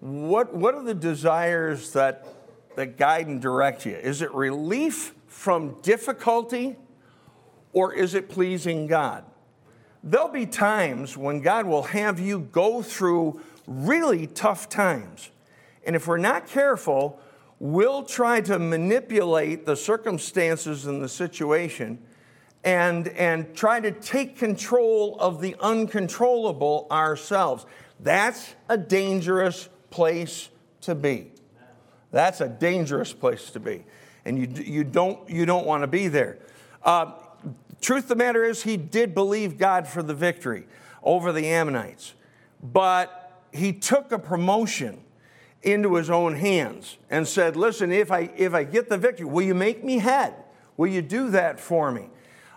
What, 0.00 0.54
what 0.54 0.74
are 0.74 0.84
the 0.84 0.94
desires 0.94 1.92
that, 1.92 2.26
that 2.76 2.96
guide 2.96 3.26
and 3.26 3.42
direct 3.42 3.84
you? 3.84 3.96
Is 3.96 4.22
it 4.22 4.32
relief 4.32 5.14
from 5.26 5.80
difficulty 5.82 6.76
or 7.72 7.92
is 7.92 8.14
it 8.14 8.28
pleasing 8.28 8.86
God? 8.86 9.24
There'll 10.04 10.28
be 10.28 10.46
times 10.46 11.16
when 11.16 11.40
God 11.40 11.66
will 11.66 11.82
have 11.82 12.20
you 12.20 12.40
go 12.40 12.82
through 12.82 13.40
really 13.68 14.26
tough 14.26 14.68
times. 14.68 15.30
And 15.84 15.94
if 15.94 16.06
we're 16.06 16.16
not 16.16 16.46
careful, 16.46 17.20
we'll 17.60 18.02
try 18.02 18.40
to 18.40 18.58
manipulate 18.58 19.66
the 19.66 19.76
circumstances 19.76 20.86
and 20.86 21.02
the 21.02 21.08
situation 21.08 21.98
and, 22.64 23.08
and 23.08 23.54
try 23.54 23.78
to 23.78 23.92
take 23.92 24.36
control 24.38 25.16
of 25.20 25.40
the 25.40 25.54
uncontrollable 25.60 26.86
ourselves. 26.90 27.66
That's 28.00 28.54
a 28.68 28.78
dangerous 28.78 29.68
place 29.90 30.48
to 30.82 30.94
be. 30.94 31.32
That's 32.10 32.40
a 32.40 32.48
dangerous 32.48 33.12
place 33.12 33.50
to 33.50 33.60
be. 33.60 33.84
And 34.24 34.38
you, 34.38 34.62
you, 34.62 34.84
don't, 34.84 35.28
you 35.28 35.46
don't 35.46 35.66
want 35.66 35.82
to 35.82 35.86
be 35.86 36.08
there. 36.08 36.38
Uh, 36.82 37.12
truth 37.80 38.04
of 38.04 38.08
the 38.08 38.16
matter 38.16 38.44
is, 38.44 38.62
he 38.62 38.76
did 38.76 39.14
believe 39.14 39.58
God 39.58 39.86
for 39.86 40.02
the 40.02 40.14
victory 40.14 40.66
over 41.02 41.32
the 41.32 41.46
Ammonites, 41.46 42.14
but 42.62 43.27
he 43.52 43.72
took 43.72 44.12
a 44.12 44.18
promotion 44.18 45.00
into 45.62 45.96
his 45.96 46.10
own 46.10 46.36
hands 46.36 46.98
and 47.10 47.26
said, 47.26 47.56
Listen, 47.56 47.90
if 47.90 48.12
I, 48.12 48.30
if 48.36 48.54
I 48.54 48.64
get 48.64 48.88
the 48.88 48.98
victory, 48.98 49.26
will 49.26 49.42
you 49.42 49.54
make 49.54 49.82
me 49.84 49.98
head? 49.98 50.34
Will 50.76 50.88
you 50.88 51.02
do 51.02 51.30
that 51.30 51.58
for 51.58 51.90
me? 51.90 52.08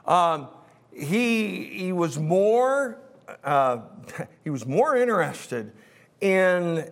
Um, 0.06 0.47
he, 0.93 1.65
he 1.65 1.91
was 1.91 2.19
more 2.19 2.99
uh, 3.43 3.80
he 4.43 4.49
was 4.49 4.65
more 4.65 4.95
interested 4.95 5.71
in 6.19 6.89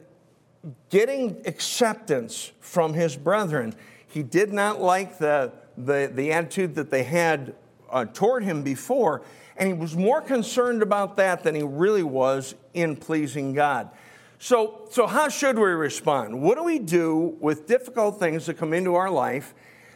getting 0.90 1.42
acceptance 1.46 2.52
from 2.60 2.94
his 2.94 3.16
brethren. 3.16 3.74
He 4.08 4.24
did 4.24 4.52
not 4.52 4.82
like 4.82 5.20
the, 5.20 5.54
the, 5.78 6.12
the 6.14 6.32
attitude 6.32 6.76
that 6.76 6.90
they 6.90 7.04
had 7.04 7.56
uh, 7.90 8.06
toward 8.06 8.44
him 8.44 8.64
before, 8.64 9.22
and 9.60 9.68
he 9.68 9.74
was 9.74 9.96
more 9.96 10.22
concerned 10.22 10.82
about 10.82 11.18
that 11.18 11.44
than 11.44 11.54
he 11.54 11.64
really 11.64 12.02
was 12.02 12.56
in 12.74 12.96
pleasing 12.96 13.54
God. 13.54 13.90
So, 14.40 14.88
so 14.90 15.06
how 15.06 15.28
should 15.28 15.60
we 15.60 15.66
respond? 15.66 16.42
What 16.42 16.58
do 16.58 16.64
we 16.64 16.80
do 16.80 17.36
with 17.42 17.68
difficult 17.68 18.20
things 18.20 18.46
that 18.46 18.58
come 18.58 18.74
into 18.74 18.96
our 18.96 19.10
life 19.10 19.54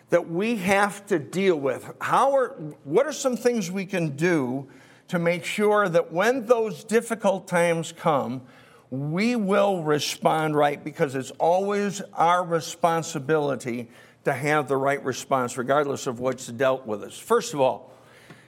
that 0.10 0.30
we 0.30 0.58
have 0.58 1.06
to 1.08 1.18
deal 1.18 1.56
with? 1.56 1.90
How 2.02 2.36
are, 2.36 2.50
what 2.84 3.08
are 3.08 3.14
some 3.14 3.38
things 3.38 3.72
we 3.72 3.86
can 3.86 4.18
do 4.18 4.68
to 5.08 5.18
make 5.18 5.46
sure 5.46 5.88
that 5.88 6.12
when 6.12 6.46
those 6.46 6.84
difficult 6.84 7.48
times 7.48 7.94
come, 7.94 8.42
we 8.90 9.38
will 9.38 9.82
respond 9.82 10.58
right 10.58 10.84
because 10.84 11.16
it's 11.16 11.32
always 11.32 12.02
our 12.14 12.44
responsibility 12.44 13.90
to 14.26 14.34
have 14.34 14.68
the 14.68 14.78
right 14.78 15.04
response, 15.06 15.58
regardless 15.58 16.06
of 16.06 16.20
what's 16.20 16.48
dealt 16.48 16.86
with 16.86 17.02
us. 17.02 17.18
First 17.18 17.54
of 17.54 17.62
all, 17.62 17.93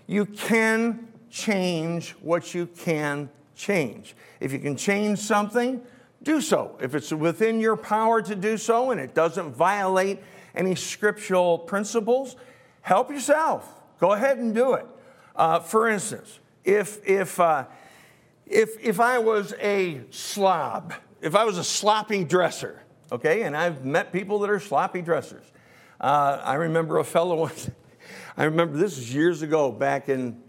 you 0.08 0.26
can 0.26 1.08
change 1.30 2.12
what 2.22 2.54
you 2.54 2.68
can 2.68 3.30
change. 3.56 4.16
If 4.40 4.52
you 4.52 4.60
can 4.60 4.76
change 4.76 5.20
something, 5.20 5.82
do 6.24 6.42
so. 6.42 6.78
If 6.82 6.96
it's 6.96 7.12
within 7.12 7.60
your 7.60 7.78
power 7.78 8.22
to 8.22 8.36
do 8.36 8.58
so 8.58 8.92
and 8.92 9.00
it 9.00 9.14
doesn't 9.14 9.54
violate 9.54 10.20
any 10.56 10.76
scriptural 10.76 11.58
principles, 11.58 12.36
help 12.82 13.10
yourself. 13.10 13.72
Go 14.00 14.14
ahead 14.14 14.38
and 14.38 14.54
do 14.54 14.74
it. 14.74 14.86
Uh, 15.36 15.60
for 15.60 15.90
instance, 15.90 16.40
if, 16.64 17.06
if, 17.08 17.40
uh, 17.40 17.66
if, 18.46 18.78
if 18.82 19.00
I 19.00 19.20
was 19.20 19.54
a 19.60 20.02
slob, 20.10 20.94
if 21.22 21.36
I 21.36 21.44
was 21.44 21.58
a 21.58 21.64
sloppy 21.64 22.24
dresser, 22.24 22.82
okay, 23.12 23.44
and 23.44 23.56
I've 23.56 23.86
met 23.86 24.12
people 24.12 24.40
that 24.40 24.50
are 24.50 24.60
sloppy 24.60 25.02
dressers. 25.02 25.46
Uh, 26.00 26.42
I 26.44 26.56
remember 26.56 27.00
a 27.00 27.04
fellow 27.04 27.36
once, 27.42 27.70
I 28.38 28.46
remember 28.46 28.78
this 28.78 28.98
is 28.98 29.14
years 29.14 29.42
ago 29.42 29.72
back 29.72 30.10
in, 30.10 30.42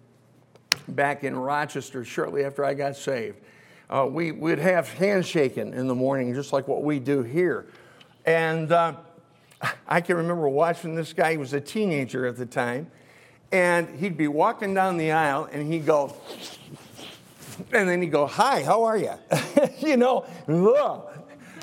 back 0.88 1.24
in 1.24 1.36
Rochester, 1.36 2.04
shortly 2.04 2.44
after 2.44 2.64
I 2.64 2.74
got 2.74 2.96
saved. 2.96 3.38
Uh, 3.88 4.06
we 4.10 4.32
would 4.32 4.58
have 4.58 4.88
handshaking 4.88 5.72
in 5.72 5.86
the 5.86 5.94
morning, 5.94 6.34
just 6.34 6.52
like 6.52 6.66
what 6.66 6.82
we 6.82 6.98
do 6.98 7.22
here. 7.22 7.66
And 8.24 8.72
uh, 8.72 8.94
I 9.86 10.00
can 10.00 10.16
remember 10.16 10.48
watching 10.48 10.94
this 10.94 11.12
guy, 11.12 11.32
he 11.32 11.36
was 11.36 11.52
a 11.52 11.60
teenager 11.60 12.26
at 12.26 12.36
the 12.36 12.46
time, 12.46 12.90
and 13.52 13.88
he'd 14.00 14.16
be 14.16 14.28
walking 14.28 14.74
down 14.74 14.96
the 14.96 15.12
aisle 15.12 15.48
and 15.52 15.72
he'd 15.72 15.86
go, 15.86 16.14
and 17.72 17.88
then 17.88 18.02
he'd 18.02 18.10
go, 18.10 18.26
Hi, 18.26 18.62
how 18.62 18.82
are 18.84 18.98
you? 18.98 19.12
you 19.78 19.96
know, 19.96 20.26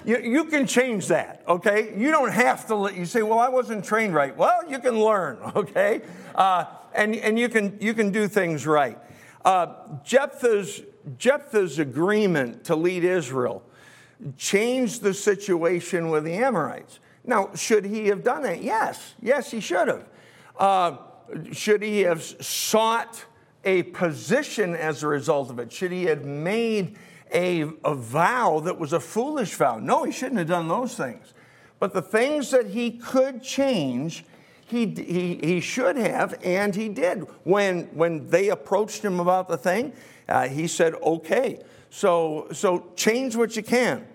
You, 0.06 0.18
you 0.20 0.46
can 0.46 0.68
change 0.68 1.08
that, 1.08 1.44
okay? 1.48 1.94
You 1.98 2.12
don't 2.12 2.32
have 2.32 2.68
to 2.68 2.76
let 2.76 2.96
you 2.96 3.06
say, 3.06 3.22
Well, 3.22 3.39
I 3.39 3.50
wasn't 3.50 3.86
trained 3.86 4.13
right. 4.13 4.36
Well, 4.36 4.70
you 4.70 4.80
can 4.80 5.00
learn, 5.00 5.38
okay? 5.56 6.02
Uh, 6.36 6.66
and 6.94 7.16
and 7.16 7.39
you, 7.39 7.50
can, 7.50 7.78
you 7.80 7.94
can 7.94 8.12
do 8.12 8.28
things 8.28 8.68
right. 8.68 8.98
Uh, 9.44 9.74
Jephthah's, 10.04 10.82
Jephthah's 11.18 11.80
agreement 11.80 12.66
to 12.66 12.76
lead 12.76 13.04
Israel 13.04 13.63
changed 14.38 15.02
the 15.02 15.13
situation 15.13 16.10
with 16.10 16.24
the 16.24 16.34
Amorites. 16.34 17.00
Now, 17.26 17.52
should 17.56 17.86
he 17.86 18.08
have 18.08 18.24
done 18.24 18.46
it? 18.46 18.62
Yes. 18.62 19.16
Yes, 19.22 19.52
he 19.52 19.60
should 19.60 19.88
have. 19.88 20.08
Uh, 20.58 20.98
should 21.52 21.82
he 21.82 22.02
have 22.02 22.22
sought 22.22 23.26
a 23.63 23.84
position 23.84 24.76
as 24.76 25.04
a 25.04 25.08
result 25.08 25.50
of 25.50 25.60
it? 25.60 25.72
Should 25.72 25.92
he 25.92 26.06
have 26.06 26.26
made 26.26 26.98
a, 27.34 27.62
a 27.84 27.96
vow 27.96 28.62
that 28.62 28.78
was 28.78 28.93
a 28.93 29.00
foolish 29.00 29.56
vow? 29.56 29.78
No, 29.80 30.04
he 30.04 30.12
shouldn't 30.12 30.38
have 30.38 30.48
done 30.48 30.67
those 30.67 30.96
things. 30.96 31.34
But 31.80 31.93
the 31.93 32.02
things 32.02 32.52
that 32.52 32.67
he 32.67 32.91
could 32.91 33.43
change, 33.43 34.24
he, 34.65 34.86
he, 34.86 35.39
he 35.43 35.60
should 35.60 35.98
have, 35.98 36.36
and 36.43 36.76
he 36.76 36.89
did. 36.89 37.26
When, 37.43 37.86
when 37.96 38.30
they 38.30 38.50
approached 38.50 39.04
him 39.04 39.19
about 39.19 39.48
the 39.48 39.58
thing, 39.58 39.93
uh, 40.30 40.48
he 40.48 40.67
said, 40.67 40.93
okay. 40.96 41.62
So, 41.89 42.48
so 42.54 42.91
change 42.96 43.36
what 43.36 43.56
you 43.56 43.63
can. 43.63 44.08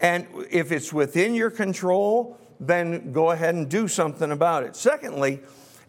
And 0.00 0.26
if 0.50 0.70
it's 0.70 0.92
within 0.92 1.34
your 1.34 1.50
control, 1.50 2.38
then 2.60 3.12
go 3.12 3.30
ahead 3.30 3.54
and 3.54 3.68
do 3.68 3.88
something 3.88 4.30
about 4.30 4.64
it. 4.64 4.76
Secondly, 4.76 5.40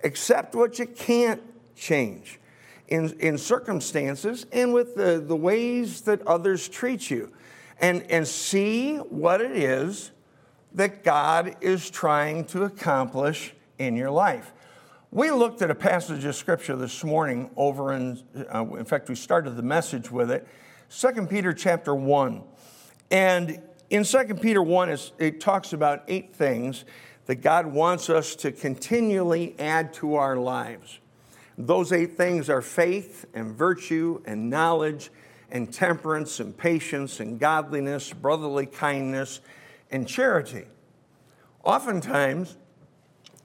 accept 0.03 0.55
what 0.55 0.79
you 0.79 0.85
can't 0.85 1.41
change 1.75 2.39
in, 2.87 3.15
in 3.19 3.37
circumstances 3.37 4.45
and 4.51 4.73
with 4.73 4.95
the, 4.95 5.23
the 5.25 5.35
ways 5.35 6.01
that 6.01 6.25
others 6.27 6.67
treat 6.67 7.09
you. 7.09 7.31
And, 7.77 8.09
and 8.09 8.25
see 8.25 8.95
what 8.97 9.41
it 9.41 9.51
is 9.51 10.11
that 10.75 11.03
God 11.03 11.57
is 11.59 11.89
trying 11.89 12.45
to 12.45 12.63
accomplish 12.63 13.53
in 13.77 13.97
your 13.97 14.11
life. 14.11 14.53
We 15.11 15.31
looked 15.31 15.61
at 15.61 15.71
a 15.71 15.75
passage 15.75 16.25
of 16.25 16.35
scripture 16.35 16.75
this 16.75 17.03
morning 17.03 17.49
over 17.55 17.93
in, 17.93 18.21
uh, 18.53 18.65
in 18.77 18.85
fact, 18.85 19.07
we 19.07 19.15
started 19.15 19.51
the 19.51 19.63
message 19.63 20.11
with 20.11 20.31
it, 20.31 20.47
2 20.89 21.27
Peter 21.27 21.53
chapter 21.53 21.95
1. 21.95 22.43
And 23.11 23.61
in 23.89 24.03
2 24.03 24.35
Peter 24.35 24.61
1, 24.61 24.97
it 25.19 25.39
talks 25.39 25.73
about 25.73 26.03
eight 26.07 26.35
things 26.35 26.85
that 27.27 27.35
God 27.35 27.67
wants 27.67 28.09
us 28.09 28.35
to 28.37 28.51
continually 28.51 29.55
add 29.57 29.93
to 29.95 30.15
our 30.15 30.35
lives. 30.35 30.99
Those 31.57 31.91
eight 31.91 32.17
things 32.17 32.49
are 32.49 32.61
faith 32.61 33.25
and 33.33 33.55
virtue 33.55 34.21
and 34.25 34.49
knowledge 34.49 35.09
and 35.51 35.71
temperance 35.71 36.39
and 36.39 36.55
patience 36.57 37.19
and 37.19 37.39
godliness, 37.39 38.11
brotherly 38.11 38.65
kindness, 38.65 39.39
and 39.91 40.07
charity. 40.07 40.65
Oftentimes, 41.63 42.57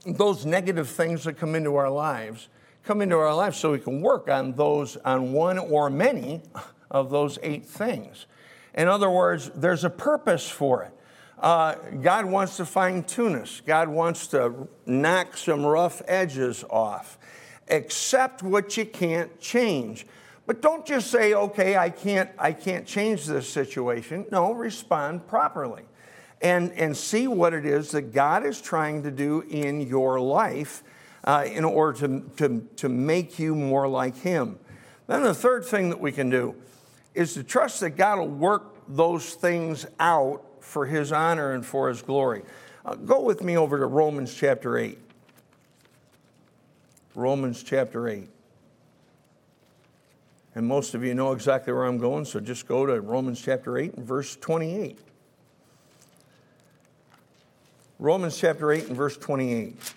those 0.05 0.45
negative 0.45 0.89
things 0.89 1.23
that 1.23 1.37
come 1.37 1.55
into 1.55 1.75
our 1.75 1.89
lives 1.89 2.49
come 2.83 3.01
into 3.01 3.15
our 3.15 3.33
lives 3.33 3.57
so 3.57 3.71
we 3.71 3.79
can 3.79 4.01
work 4.01 4.29
on 4.29 4.53
those, 4.53 4.97
on 4.97 5.33
one 5.33 5.57
or 5.57 5.89
many 5.89 6.41
of 6.89 7.09
those 7.09 7.37
eight 7.43 7.65
things. 7.65 8.25
In 8.73 8.87
other 8.87 9.09
words, 9.09 9.51
there's 9.55 9.83
a 9.83 9.89
purpose 9.89 10.49
for 10.49 10.83
it. 10.83 10.91
Uh, 11.37 11.75
God 12.01 12.25
wants 12.25 12.57
to 12.57 12.65
fine 12.65 13.03
tune 13.03 13.35
us. 13.35 13.61
God 13.65 13.87
wants 13.89 14.27
to 14.27 14.67
knock 14.85 15.35
some 15.37 15.65
rough 15.65 16.01
edges 16.07 16.63
off. 16.69 17.17
Accept 17.69 18.43
what 18.43 18.75
you 18.77 18.85
can't 18.85 19.39
change. 19.39 20.05
But 20.45 20.61
don't 20.61 20.85
just 20.85 21.11
say, 21.11 21.33
okay, 21.33 21.77
I 21.77 21.89
can't, 21.89 22.29
I 22.37 22.51
can't 22.53 22.85
change 22.85 23.25
this 23.25 23.47
situation. 23.47 24.25
No, 24.31 24.51
respond 24.53 25.27
properly 25.27 25.83
and, 26.41 26.71
and 26.73 26.97
see 26.97 27.27
what 27.27 27.53
it 27.53 27.65
is 27.65 27.91
that 27.91 28.13
God 28.13 28.45
is 28.45 28.59
trying 28.59 29.03
to 29.03 29.11
do 29.11 29.41
in 29.41 29.81
your 29.81 30.19
life 30.19 30.83
uh, 31.23 31.45
in 31.45 31.63
order 31.63 31.99
to, 31.99 32.29
to, 32.37 32.67
to 32.77 32.89
make 32.89 33.37
you 33.37 33.55
more 33.55 33.87
like 33.87 34.17
Him. 34.17 34.57
Then 35.07 35.23
the 35.23 35.33
third 35.33 35.65
thing 35.65 35.89
that 35.89 35.99
we 35.99 36.11
can 36.11 36.29
do 36.29 36.55
is 37.13 37.33
to 37.35 37.43
trust 37.43 37.81
that 37.81 37.91
God 37.91 38.19
will 38.19 38.27
work 38.27 38.75
those 38.87 39.33
things 39.33 39.85
out 39.99 40.43
for 40.59 40.85
his 40.85 41.11
honor 41.11 41.53
and 41.53 41.65
for 41.65 41.89
his 41.89 42.01
glory. 42.01 42.43
Uh, 42.85 42.95
go 42.95 43.21
with 43.21 43.43
me 43.43 43.57
over 43.57 43.77
to 43.77 43.85
Romans 43.85 44.33
chapter 44.33 44.77
8. 44.77 44.97
Romans 47.15 47.63
chapter 47.63 48.07
8. 48.07 48.27
And 50.55 50.67
most 50.67 50.95
of 50.95 51.03
you 51.03 51.13
know 51.13 51.31
exactly 51.31 51.71
where 51.71 51.85
I'm 51.85 51.97
going, 51.97 52.25
so 52.25 52.39
just 52.39 52.67
go 52.67 52.85
to 52.85 52.99
Romans 52.99 53.41
chapter 53.41 53.77
8 53.77 53.93
and 53.95 54.05
verse 54.05 54.35
28. 54.35 54.99
Romans 57.99 58.37
chapter 58.37 58.71
8 58.71 58.87
and 58.87 58.97
verse 58.97 59.15
28. 59.17 59.93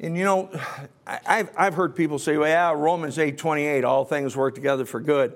And 0.00 0.16
you 0.16 0.24
know, 0.24 0.50
I've, 1.06 1.50
I've 1.56 1.74
heard 1.74 1.94
people 1.94 2.18
say, 2.18 2.36
well, 2.36 2.48
yeah, 2.48 2.72
Romans 2.72 3.18
8 3.18 3.38
28, 3.38 3.84
all 3.84 4.04
things 4.04 4.36
work 4.36 4.54
together 4.54 4.84
for 4.84 5.00
good 5.00 5.34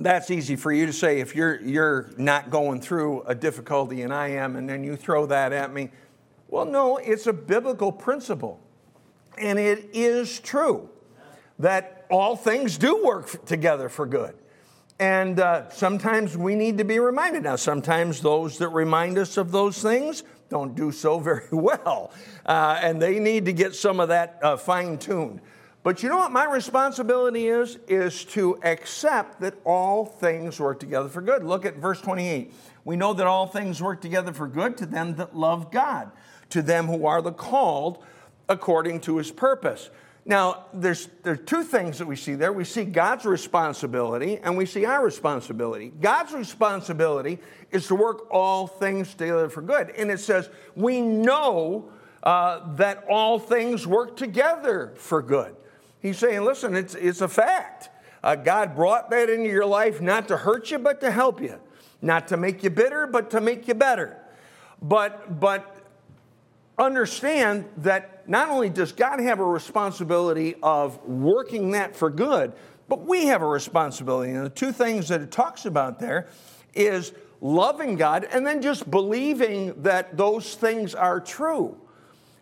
that's 0.00 0.30
easy 0.30 0.56
for 0.56 0.72
you 0.72 0.86
to 0.86 0.92
say 0.92 1.20
if 1.20 1.36
you're, 1.36 1.60
you're 1.60 2.10
not 2.16 2.50
going 2.50 2.80
through 2.80 3.22
a 3.22 3.34
difficulty 3.34 4.02
and 4.02 4.12
I 4.12 4.28
am, 4.28 4.56
and 4.56 4.68
then 4.68 4.82
you 4.82 4.96
throw 4.96 5.26
that 5.26 5.52
at 5.52 5.72
me. 5.72 5.90
Well, 6.48 6.64
no, 6.64 6.96
it's 6.96 7.26
a 7.26 7.32
biblical 7.32 7.92
principle. 7.92 8.58
And 9.38 9.58
it 9.58 9.90
is 9.92 10.40
true 10.40 10.88
that 11.58 12.06
all 12.10 12.34
things 12.34 12.78
do 12.78 13.04
work 13.04 13.44
together 13.44 13.88
for 13.88 14.06
good. 14.06 14.34
And 14.98 15.38
uh, 15.38 15.68
sometimes 15.70 16.36
we 16.36 16.54
need 16.54 16.78
to 16.78 16.84
be 16.84 16.98
reminded. 16.98 17.44
Now, 17.44 17.56
sometimes 17.56 18.20
those 18.20 18.58
that 18.58 18.68
remind 18.68 19.18
us 19.18 19.36
of 19.36 19.52
those 19.52 19.80
things 19.80 20.24
don't 20.48 20.74
do 20.74 20.90
so 20.92 21.18
very 21.20 21.48
well, 21.52 22.10
uh, 22.46 22.80
and 22.82 23.00
they 23.00 23.18
need 23.18 23.44
to 23.44 23.52
get 23.52 23.74
some 23.74 24.00
of 24.00 24.08
that 24.08 24.38
uh, 24.42 24.56
fine 24.56 24.98
tuned. 24.98 25.40
But 25.82 26.02
you 26.02 26.10
know 26.10 26.18
what 26.18 26.32
my 26.32 26.44
responsibility 26.44 27.48
is? 27.48 27.78
Is 27.88 28.24
to 28.26 28.58
accept 28.62 29.40
that 29.40 29.54
all 29.64 30.04
things 30.04 30.60
work 30.60 30.78
together 30.78 31.08
for 31.08 31.22
good. 31.22 31.42
Look 31.42 31.64
at 31.64 31.76
verse 31.76 32.00
28. 32.00 32.52
We 32.84 32.96
know 32.96 33.14
that 33.14 33.26
all 33.26 33.46
things 33.46 33.82
work 33.82 34.00
together 34.00 34.32
for 34.32 34.46
good 34.46 34.76
to 34.78 34.86
them 34.86 35.16
that 35.16 35.34
love 35.34 35.70
God, 35.70 36.10
to 36.50 36.60
them 36.60 36.86
who 36.86 37.06
are 37.06 37.22
the 37.22 37.32
called 37.32 38.04
according 38.48 39.00
to 39.00 39.16
his 39.16 39.30
purpose. 39.30 39.90
Now, 40.26 40.66
there's, 40.74 41.08
there 41.22 41.32
are 41.32 41.36
two 41.36 41.64
things 41.64 41.98
that 41.98 42.06
we 42.06 42.16
see 42.16 42.34
there. 42.34 42.52
We 42.52 42.64
see 42.64 42.84
God's 42.84 43.24
responsibility 43.24 44.36
and 44.38 44.56
we 44.56 44.66
see 44.66 44.84
our 44.84 45.02
responsibility. 45.02 45.92
God's 46.00 46.32
responsibility 46.32 47.38
is 47.70 47.86
to 47.86 47.94
work 47.94 48.26
all 48.30 48.66
things 48.66 49.14
together 49.14 49.48
for 49.48 49.62
good. 49.62 49.90
And 49.90 50.10
it 50.10 50.20
says, 50.20 50.50
we 50.76 51.00
know 51.00 51.90
uh, 52.22 52.74
that 52.76 53.04
all 53.08 53.38
things 53.38 53.86
work 53.86 54.16
together 54.16 54.92
for 54.96 55.22
good. 55.22 55.56
He's 56.00 56.18
saying, 56.18 56.42
listen, 56.42 56.74
it's, 56.74 56.94
it's 56.94 57.20
a 57.20 57.28
fact. 57.28 57.90
Uh, 58.22 58.36
God 58.36 58.74
brought 58.74 59.10
that 59.10 59.30
into 59.30 59.48
your 59.48 59.66
life 59.66 60.00
not 60.00 60.28
to 60.28 60.36
hurt 60.36 60.70
you, 60.70 60.78
but 60.78 61.00
to 61.00 61.10
help 61.10 61.40
you. 61.40 61.58
Not 62.02 62.28
to 62.28 62.36
make 62.36 62.62
you 62.62 62.70
bitter, 62.70 63.06
but 63.06 63.30
to 63.30 63.40
make 63.40 63.68
you 63.68 63.74
better. 63.74 64.16
But, 64.80 65.40
but 65.40 65.76
understand 66.78 67.66
that 67.78 68.28
not 68.28 68.48
only 68.48 68.70
does 68.70 68.92
God 68.92 69.20
have 69.20 69.40
a 69.40 69.44
responsibility 69.44 70.54
of 70.62 71.04
working 71.06 71.72
that 71.72 71.94
for 71.94 72.10
good, 72.10 72.52
but 72.88 73.06
we 73.06 73.26
have 73.26 73.42
a 73.42 73.46
responsibility. 73.46 74.32
And 74.32 74.44
the 74.44 74.50
two 74.50 74.72
things 74.72 75.08
that 75.08 75.20
it 75.20 75.30
talks 75.30 75.66
about 75.66 75.98
there 75.98 76.28
is 76.74 77.12
loving 77.40 77.96
God 77.96 78.26
and 78.32 78.46
then 78.46 78.62
just 78.62 78.90
believing 78.90 79.82
that 79.82 80.16
those 80.16 80.54
things 80.54 80.94
are 80.94 81.20
true 81.20 81.76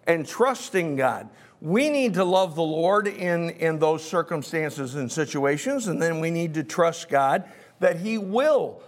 and 0.07 0.27
trusting 0.27 0.97
God. 0.97 1.29
We 1.61 1.91
need 1.91 2.15
to 2.15 2.25
love 2.25 2.55
the 2.55 2.63
Lord 2.63 3.09
in, 3.09 3.51
in 3.51 3.79
those 3.79 4.09
circumstances 4.09 4.95
and 4.95 5.11
situations, 5.11 5.89
and 5.89 6.01
then 6.01 6.21
we 6.21 6.31
need 6.31 6.55
to 6.55 6.63
trust 6.63 7.09
God 7.09 7.45
that 7.81 7.99
He 7.99 8.17
will 8.17 8.83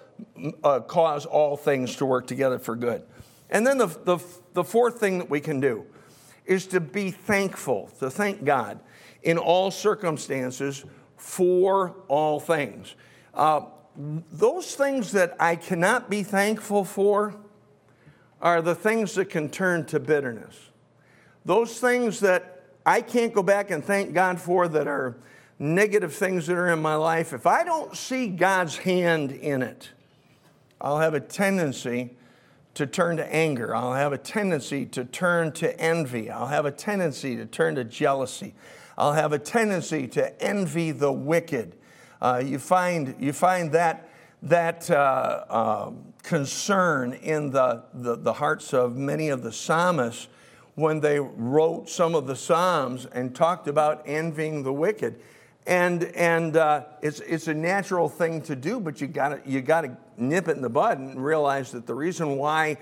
uh, 0.63 0.81
cause 0.81 1.27
all 1.27 1.57
things 1.57 1.97
to 1.97 2.07
work 2.07 2.27
together 2.27 2.59
for 2.59 2.77
good. 2.77 3.03
And 3.51 3.67
then 3.67 3.79
the, 3.79 3.87
the, 3.87 4.19
the 4.53 4.65
fourth 4.65 5.01
thing 5.01 5.19
that 5.19 5.29
we 5.29 5.41
can 5.41 5.59
do 5.61 5.85
is 6.47 6.67
to 6.69 6.81
be 6.81 7.11
thankful, 7.11 7.91
to 7.99 8.11
thank 8.11 8.45
God 8.45 8.79
in 9.23 9.37
all 9.37 9.71
circumstances 9.71 10.85
for 11.17 11.97
all 12.09 12.41
things. 12.41 12.95
Uh, 13.35 13.63
those 13.97 14.77
things 14.77 15.13
that 15.13 15.37
I 15.41 15.57
cannot 15.57 16.09
be 16.09 16.23
thankful 16.23 16.85
for 16.85 17.35
are 18.41 18.63
the 18.63 18.75
things 18.75 19.15
that 19.17 19.27
can 19.27 19.49
turn 19.49 19.85
to 19.87 20.01
bitterness. 20.01 20.71
Those 21.45 21.79
things 21.79 22.21
that 22.21 22.60
I 22.90 23.03
can't 23.03 23.33
go 23.33 23.44
back 23.44 23.70
and 23.70 23.85
thank 23.85 24.14
God 24.14 24.40
for 24.40 24.66
that 24.66 24.88
are 24.88 25.16
negative 25.61 26.12
things 26.12 26.48
that 26.48 26.57
are 26.57 26.72
in 26.72 26.83
my 26.83 26.96
life, 26.96 27.33
if 27.33 27.46
I 27.46 27.62
don't 27.62 27.96
see 27.96 28.26
God's 28.26 28.79
hand 28.79 29.31
in 29.31 29.62
it, 29.62 29.90
I'll 30.81 30.98
have 30.98 31.14
a 31.14 31.20
tendency 31.20 32.16
to 32.74 32.88
turn 32.88 33.16
to 33.18 33.33
anger. 33.33 33.76
I'll 33.76 33.94
have 33.94 34.12
a 34.12 34.18
tendency 34.18 34.87
to 34.87 35.05
turn 35.05 35.53
to 35.53 35.79
envy. 35.79 36.31
I'll 36.31 36.48
have 36.48 36.66
a 36.66 36.72
tendency 36.72 37.37
to 37.37 37.46
turn 37.46 37.76
to 37.76 37.85
jealousy. 37.85 38.55
I'll 38.98 39.12
have 39.12 39.33
a 39.33 39.38
tendency 39.38 40.09
to 40.09 40.42
envy 40.42 40.90
the 40.90 41.12
wicked. 41.12 41.76
Uh, 42.20 42.42
you, 42.44 42.59
find, 42.59 43.14
you 43.20 43.33
find 43.33 43.70
that, 43.70 44.11
that 44.42 44.90
uh, 44.90 45.44
uh, 45.48 45.92
concern 46.24 47.12
in 47.12 47.50
the, 47.50 47.85
the, 47.94 48.16
the 48.16 48.33
hearts 48.33 48.74
of 48.74 48.96
many 48.96 49.29
of 49.29 49.44
the 49.44 49.53
psalmists 49.53 50.26
when 50.81 51.01
they 51.01 51.21
wrote 51.21 51.88
some 51.88 52.14
of 52.14 52.27
the 52.27 52.35
Psalms 52.35 53.07
and 53.07 53.35
talked 53.35 53.69
about 53.69 54.03
envying 54.07 54.62
the 54.62 54.73
wicked. 54.73 55.21
And, 55.66 56.05
and 56.05 56.57
uh, 56.57 56.85
it's, 57.03 57.21
it's 57.21 57.47
a 57.47 57.55
natural 57.55 58.09
thing 58.09 58.40
to 58.43 58.57
do, 58.57 58.81
but 58.81 59.01
you 59.01 59.07
gotta, 59.07 59.40
you 59.45 59.61
got 59.61 59.83
to 59.83 59.97
nip 60.16 60.49
it 60.49 60.57
in 60.57 60.62
the 60.62 60.71
bud 60.71 60.99
and 60.99 61.23
realize 61.23 61.71
that 61.73 61.87
the 61.87 61.95
reason 61.95 62.37
why 62.37 62.79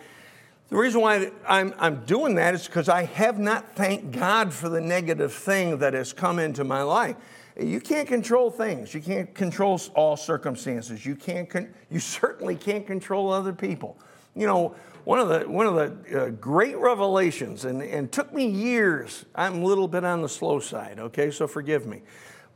the 0.68 0.76
reason 0.76 1.00
why 1.00 1.30
I'm, 1.48 1.74
I'm 1.78 2.04
doing 2.04 2.34
that 2.34 2.54
is 2.54 2.66
because 2.66 2.90
I 2.90 3.04
have 3.04 3.38
not 3.38 3.74
thanked 3.74 4.12
God 4.12 4.52
for 4.52 4.68
the 4.68 4.82
negative 4.82 5.32
thing 5.32 5.78
that 5.78 5.94
has 5.94 6.12
come 6.12 6.38
into 6.38 6.62
my 6.62 6.82
life. 6.82 7.16
You 7.58 7.80
can't 7.80 8.06
control 8.06 8.50
things. 8.50 8.92
You 8.92 9.00
can't 9.00 9.34
control 9.34 9.80
all 9.94 10.16
circumstances. 10.16 11.06
You, 11.06 11.16
can't 11.16 11.48
con- 11.48 11.72
you 11.90 12.00
certainly 12.00 12.54
can't 12.54 12.86
control 12.86 13.32
other 13.32 13.54
people. 13.54 13.96
You 14.38 14.46
know, 14.46 14.76
one 15.04 15.18
of 15.18 15.28
the, 15.28 15.48
one 15.48 15.66
of 15.66 15.74
the 15.74 16.22
uh, 16.22 16.28
great 16.30 16.76
revelations, 16.76 17.64
and, 17.64 17.82
and 17.82 18.12
took 18.12 18.32
me 18.32 18.46
years, 18.46 19.24
I'm 19.34 19.62
a 19.62 19.64
little 19.64 19.88
bit 19.88 20.04
on 20.04 20.22
the 20.22 20.28
slow 20.28 20.60
side, 20.60 20.98
okay, 20.98 21.30
so 21.30 21.48
forgive 21.48 21.86
me. 21.86 22.02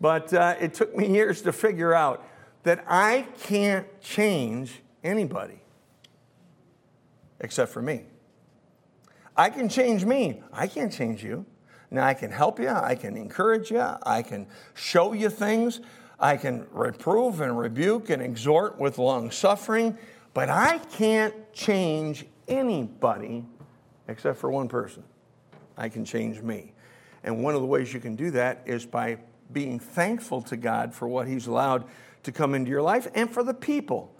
But 0.00 0.32
uh, 0.32 0.54
it 0.60 0.74
took 0.74 0.96
me 0.96 1.08
years 1.08 1.42
to 1.42 1.52
figure 1.52 1.92
out 1.94 2.24
that 2.62 2.84
I 2.86 3.26
can't 3.42 3.86
change 4.00 4.80
anybody 5.02 5.60
except 7.40 7.72
for 7.72 7.82
me. 7.82 8.04
I 9.36 9.50
can 9.50 9.68
change 9.68 10.04
me, 10.04 10.42
I 10.52 10.66
can't 10.66 10.92
change 10.92 11.24
you. 11.24 11.44
Now, 11.90 12.06
I 12.06 12.14
can 12.14 12.30
help 12.30 12.60
you, 12.60 12.68
I 12.68 12.94
can 12.94 13.16
encourage 13.16 13.70
you, 13.70 13.84
I 14.04 14.22
can 14.22 14.46
show 14.74 15.12
you 15.12 15.28
things, 15.28 15.80
I 16.18 16.36
can 16.36 16.66
reprove 16.70 17.40
and 17.40 17.58
rebuke 17.58 18.08
and 18.08 18.22
exhort 18.22 18.78
with 18.78 18.98
long 18.98 19.30
suffering, 19.30 19.98
but 20.34 20.48
I 20.48 20.78
can't 20.78 21.52
change 21.52 22.24
anybody 22.48 23.44
except 24.08 24.38
for 24.38 24.50
one 24.50 24.68
person. 24.68 25.04
I 25.76 25.88
can 25.88 26.04
change 26.04 26.40
me. 26.40 26.72
And 27.24 27.42
one 27.42 27.54
of 27.54 27.60
the 27.60 27.66
ways 27.66 27.92
you 27.92 28.00
can 28.00 28.16
do 28.16 28.30
that 28.32 28.62
is 28.66 28.84
by 28.84 29.18
being 29.52 29.78
thankful 29.78 30.42
to 30.42 30.56
God 30.56 30.94
for 30.94 31.06
what 31.06 31.28
He's 31.28 31.46
allowed 31.46 31.84
to 32.24 32.32
come 32.32 32.54
into 32.54 32.70
your 32.70 32.82
life 32.82 33.08
and 33.14 33.30
for 33.30 33.42
the 33.42 33.54
people. 33.54 34.14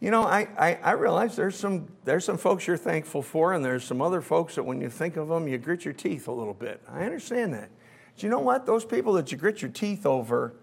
You 0.00 0.10
know, 0.10 0.22
I, 0.22 0.48
I, 0.58 0.78
I, 0.82 0.90
realize 0.92 1.36
there's 1.36 1.56
some, 1.56 1.88
there's 2.04 2.24
some 2.24 2.36
folks 2.36 2.66
you're 2.66 2.76
thankful 2.76 3.22
for, 3.22 3.54
and 3.54 3.64
there's 3.64 3.82
some 3.82 4.02
other 4.02 4.20
folks 4.20 4.56
that 4.56 4.62
when 4.62 4.80
you 4.80 4.90
think 4.90 5.16
of 5.16 5.28
them, 5.28 5.48
you 5.48 5.56
grit 5.56 5.86
your 5.86 5.94
teeth 5.94 6.28
a 6.28 6.32
little 6.32 6.52
bit. 6.52 6.82
I 6.86 7.04
understand 7.04 7.54
that. 7.54 7.70
But 8.14 8.22
you 8.22 8.28
know 8.28 8.40
what? 8.40 8.66
Those 8.66 8.84
people 8.84 9.14
that 9.14 9.32
you 9.32 9.38
grit 9.38 9.62
your 9.62 9.70
teeth 9.70 10.04
over 10.04 10.54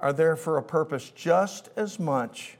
are 0.00 0.12
there 0.12 0.36
for 0.36 0.58
a 0.58 0.62
purpose 0.62 1.10
just 1.10 1.70
as 1.76 1.98
much 1.98 2.58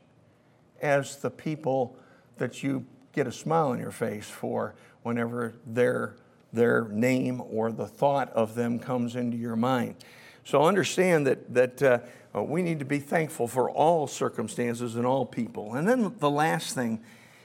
as 0.85 1.17
the 1.17 1.31
people 1.31 1.97
that 2.37 2.63
you 2.63 2.85
get 3.13 3.27
a 3.27 3.33
smile 3.33 3.69
on 3.69 3.79
your 3.79 3.91
face 3.91 4.29
for 4.29 4.75
whenever 5.03 5.55
their, 5.67 6.15
their 6.53 6.85
name 6.89 7.43
or 7.51 7.73
the 7.73 7.87
thought 7.87 8.31
of 8.33 8.55
them 8.55 8.79
comes 8.79 9.17
into 9.17 9.37
your 9.37 9.57
mind. 9.57 9.97
So 10.45 10.63
understand 10.63 11.27
that, 11.27 11.55
that 11.55 11.83
uh, 11.83 11.99
uh, 12.37 12.43
we 12.43 12.63
need 12.63 12.81
to 12.81 12.85
be 12.85 12.99
thankful 12.99 13.49
for 13.49 13.71
all 13.71 14.07
circumstances 14.07 14.97
and 14.97 15.07
all 15.07 15.25
people. 15.25 15.75
And 15.75 15.89
then 15.89 16.15
the 16.19 16.31
last 16.31 16.75
thing 16.75 17.03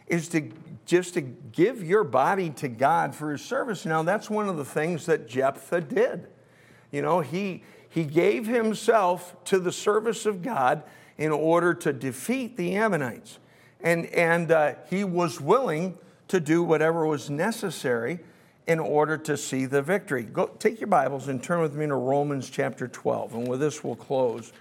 is 0.08 0.28
to 0.30 0.52
just 0.86 1.14
to 1.14 1.22
give 1.22 1.84
your 1.84 2.04
body 2.04 2.50
to 2.50 2.68
God 2.68 3.14
for 3.14 3.32
his 3.32 3.42
service. 3.42 3.86
Now, 3.86 4.02
that's 4.04 4.30
one 4.30 4.50
of 4.50 4.58
the 4.58 4.66
things 4.66 5.06
that 5.06 5.28
Jephthah 5.30 5.82
did. 5.82 6.28
You 6.92 7.04
know, 7.04 7.20
he, 7.20 7.64
he 7.88 8.04
gave 8.04 8.48
himself 8.48 9.36
to 9.46 9.60
the 9.60 9.72
service 9.72 10.26
of 10.26 10.42
God 10.42 10.82
in 11.20 11.34
order 11.34 11.74
to 11.74 11.92
defeat 11.92 12.56
the 12.56 12.78
Ammonites. 12.78 13.40
And, 13.82 14.06
and 14.08 14.52
uh, 14.52 14.76
he 14.90 15.04
was 15.04 15.40
willing 15.40 15.98
to 16.30 16.40
do 16.40 16.64
whatever 16.64 17.06
was 17.06 17.30
necessary 17.30 18.22
in 18.68 18.80
order 18.80 19.18
to 19.18 19.36
see 19.36 19.66
the 19.66 19.82
victory. 19.82 20.24
Go, 20.24 20.48
take 20.48 20.80
your 20.80 20.88
Bibles 20.88 21.28
and 21.28 21.44
turn 21.44 21.60
with 21.60 21.76
me 21.76 21.88
to 21.88 21.96
Romans 21.96 22.50
chapter 22.50 22.88
12. 22.88 23.34
And 23.34 23.48
with 23.50 23.60
this, 23.60 23.84
we'll 23.84 23.98
close. 23.98 24.54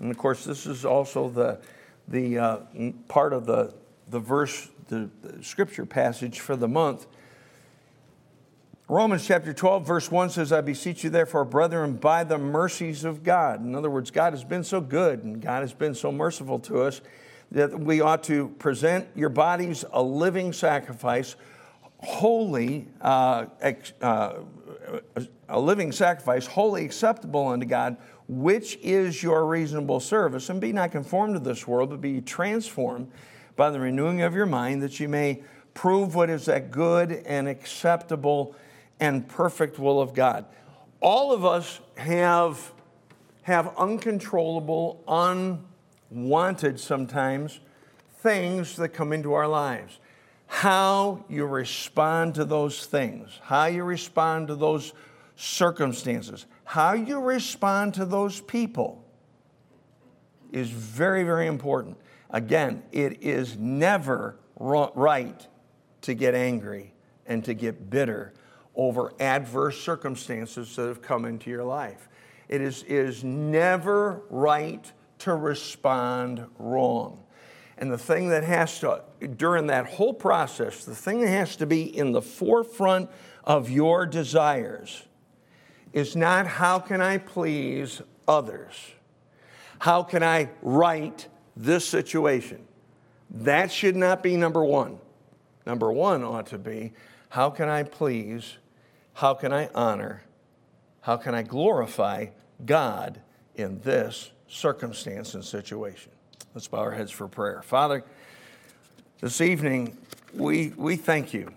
And 0.00 0.10
of 0.10 0.18
course, 0.18 0.44
this 0.44 0.66
is 0.66 0.84
also 0.84 1.30
the, 1.30 1.60
the 2.08 2.38
uh, 2.38 2.58
part 3.08 3.32
of 3.32 3.46
the, 3.46 3.72
the 4.10 4.20
verse, 4.20 4.68
the, 4.88 5.08
the 5.22 5.42
scripture 5.42 5.86
passage 5.86 6.40
for 6.40 6.56
the 6.56 6.68
month. 6.68 7.06
Romans 8.86 9.26
chapter 9.26 9.54
12, 9.54 9.86
verse 9.86 10.10
1 10.10 10.28
says, 10.28 10.52
I 10.52 10.60
beseech 10.60 11.04
you, 11.04 11.10
therefore, 11.10 11.46
brethren, 11.46 11.94
by 11.94 12.22
the 12.22 12.36
mercies 12.36 13.02
of 13.02 13.22
God. 13.22 13.64
In 13.64 13.74
other 13.74 13.88
words, 13.88 14.10
God 14.10 14.34
has 14.34 14.44
been 14.44 14.62
so 14.62 14.82
good 14.82 15.24
and 15.24 15.40
God 15.40 15.62
has 15.62 15.72
been 15.72 15.94
so 15.94 16.12
merciful 16.12 16.58
to 16.60 16.82
us 16.82 17.00
that 17.50 17.80
we 17.80 18.02
ought 18.02 18.22
to 18.24 18.48
present 18.58 19.08
your 19.14 19.30
bodies 19.30 19.86
a 19.90 20.02
living 20.02 20.52
sacrifice, 20.52 21.34
holy, 22.00 22.86
uh, 23.00 23.46
uh, 24.02 24.34
a 25.48 25.58
living 25.58 25.90
sacrifice, 25.90 26.44
holy 26.44 26.84
acceptable 26.84 27.48
unto 27.48 27.64
God, 27.64 27.96
which 28.28 28.76
is 28.82 29.22
your 29.22 29.46
reasonable 29.46 30.00
service. 30.00 30.50
And 30.50 30.60
be 30.60 30.74
not 30.74 30.92
conformed 30.92 31.36
to 31.36 31.40
this 31.40 31.66
world, 31.66 31.88
but 31.88 32.02
be 32.02 32.20
transformed 32.20 33.10
by 33.56 33.70
the 33.70 33.80
renewing 33.80 34.20
of 34.20 34.34
your 34.34 34.44
mind, 34.44 34.82
that 34.82 35.00
you 35.00 35.08
may 35.08 35.42
prove 35.72 36.14
what 36.14 36.28
is 36.28 36.44
that 36.44 36.70
good 36.70 37.12
and 37.12 37.48
acceptable 37.48 38.54
and 39.00 39.28
perfect 39.28 39.78
will 39.78 40.00
of 40.00 40.14
God. 40.14 40.46
All 41.00 41.32
of 41.32 41.44
us 41.44 41.80
have 41.96 42.72
have 43.44 43.76
uncontrollable, 43.76 45.04
unwanted 46.10 46.80
sometimes 46.80 47.60
things 48.20 48.76
that 48.76 48.88
come 48.88 49.12
into 49.12 49.34
our 49.34 49.46
lives. 49.46 49.98
How 50.46 51.24
you 51.28 51.44
respond 51.44 52.36
to 52.36 52.46
those 52.46 52.86
things, 52.86 53.38
how 53.42 53.66
you 53.66 53.84
respond 53.84 54.48
to 54.48 54.54
those 54.54 54.94
circumstances, 55.36 56.46
how 56.64 56.94
you 56.94 57.20
respond 57.20 57.92
to 57.94 58.06
those 58.06 58.40
people 58.40 59.04
is 60.50 60.70
very, 60.70 61.22
very 61.22 61.46
important. 61.46 61.98
Again, 62.30 62.82
it 62.92 63.22
is 63.22 63.58
never 63.58 64.36
right 64.58 65.46
to 66.00 66.14
get 66.14 66.34
angry 66.34 66.94
and 67.26 67.44
to 67.44 67.52
get 67.52 67.90
bitter 67.90 68.32
over 68.76 69.12
adverse 69.20 69.80
circumstances 69.80 70.74
that 70.76 70.88
have 70.88 71.02
come 71.02 71.24
into 71.24 71.50
your 71.50 71.64
life. 71.64 72.08
It 72.48 72.60
is, 72.60 72.82
is 72.84 73.24
never 73.24 74.22
right 74.28 74.90
to 75.20 75.34
respond 75.34 76.46
wrong. 76.58 77.24
And 77.78 77.90
the 77.90 77.98
thing 77.98 78.28
that 78.28 78.44
has 78.44 78.80
to, 78.80 79.02
during 79.36 79.66
that 79.68 79.86
whole 79.86 80.14
process, 80.14 80.84
the 80.84 80.94
thing 80.94 81.20
that 81.20 81.28
has 81.28 81.56
to 81.56 81.66
be 81.66 81.96
in 81.96 82.12
the 82.12 82.22
forefront 82.22 83.10
of 83.42 83.70
your 83.70 84.06
desires 84.06 85.02
is 85.92 86.14
not 86.14 86.46
how 86.46 86.78
can 86.78 87.00
I 87.00 87.18
please 87.18 88.02
others? 88.28 88.74
How 89.78 90.02
can 90.02 90.22
I 90.22 90.50
right 90.62 91.26
this 91.56 91.86
situation? 91.86 92.64
That 93.30 93.72
should 93.72 93.96
not 93.96 94.22
be 94.22 94.36
number 94.36 94.64
one. 94.64 94.98
Number 95.66 95.92
one 95.92 96.22
ought 96.22 96.46
to 96.48 96.58
be 96.58 96.92
how 97.34 97.50
can 97.50 97.68
I 97.68 97.82
please, 97.82 98.58
how 99.14 99.34
can 99.34 99.52
I 99.52 99.68
honor, 99.74 100.22
how 101.00 101.16
can 101.16 101.34
I 101.34 101.42
glorify 101.42 102.26
God 102.64 103.20
in 103.54 103.80
this 103.80 104.30
circumstance 104.48 105.34
and 105.34 105.44
situation? 105.44 106.12
Let's 106.54 106.68
bow 106.68 106.78
our 106.78 106.92
heads 106.92 107.10
for 107.10 107.28
prayer. 107.28 107.62
Father, 107.62 108.04
this 109.20 109.40
evening, 109.40 109.96
we, 110.34 110.72
we 110.76 110.96
thank 110.96 111.32
you 111.32 111.52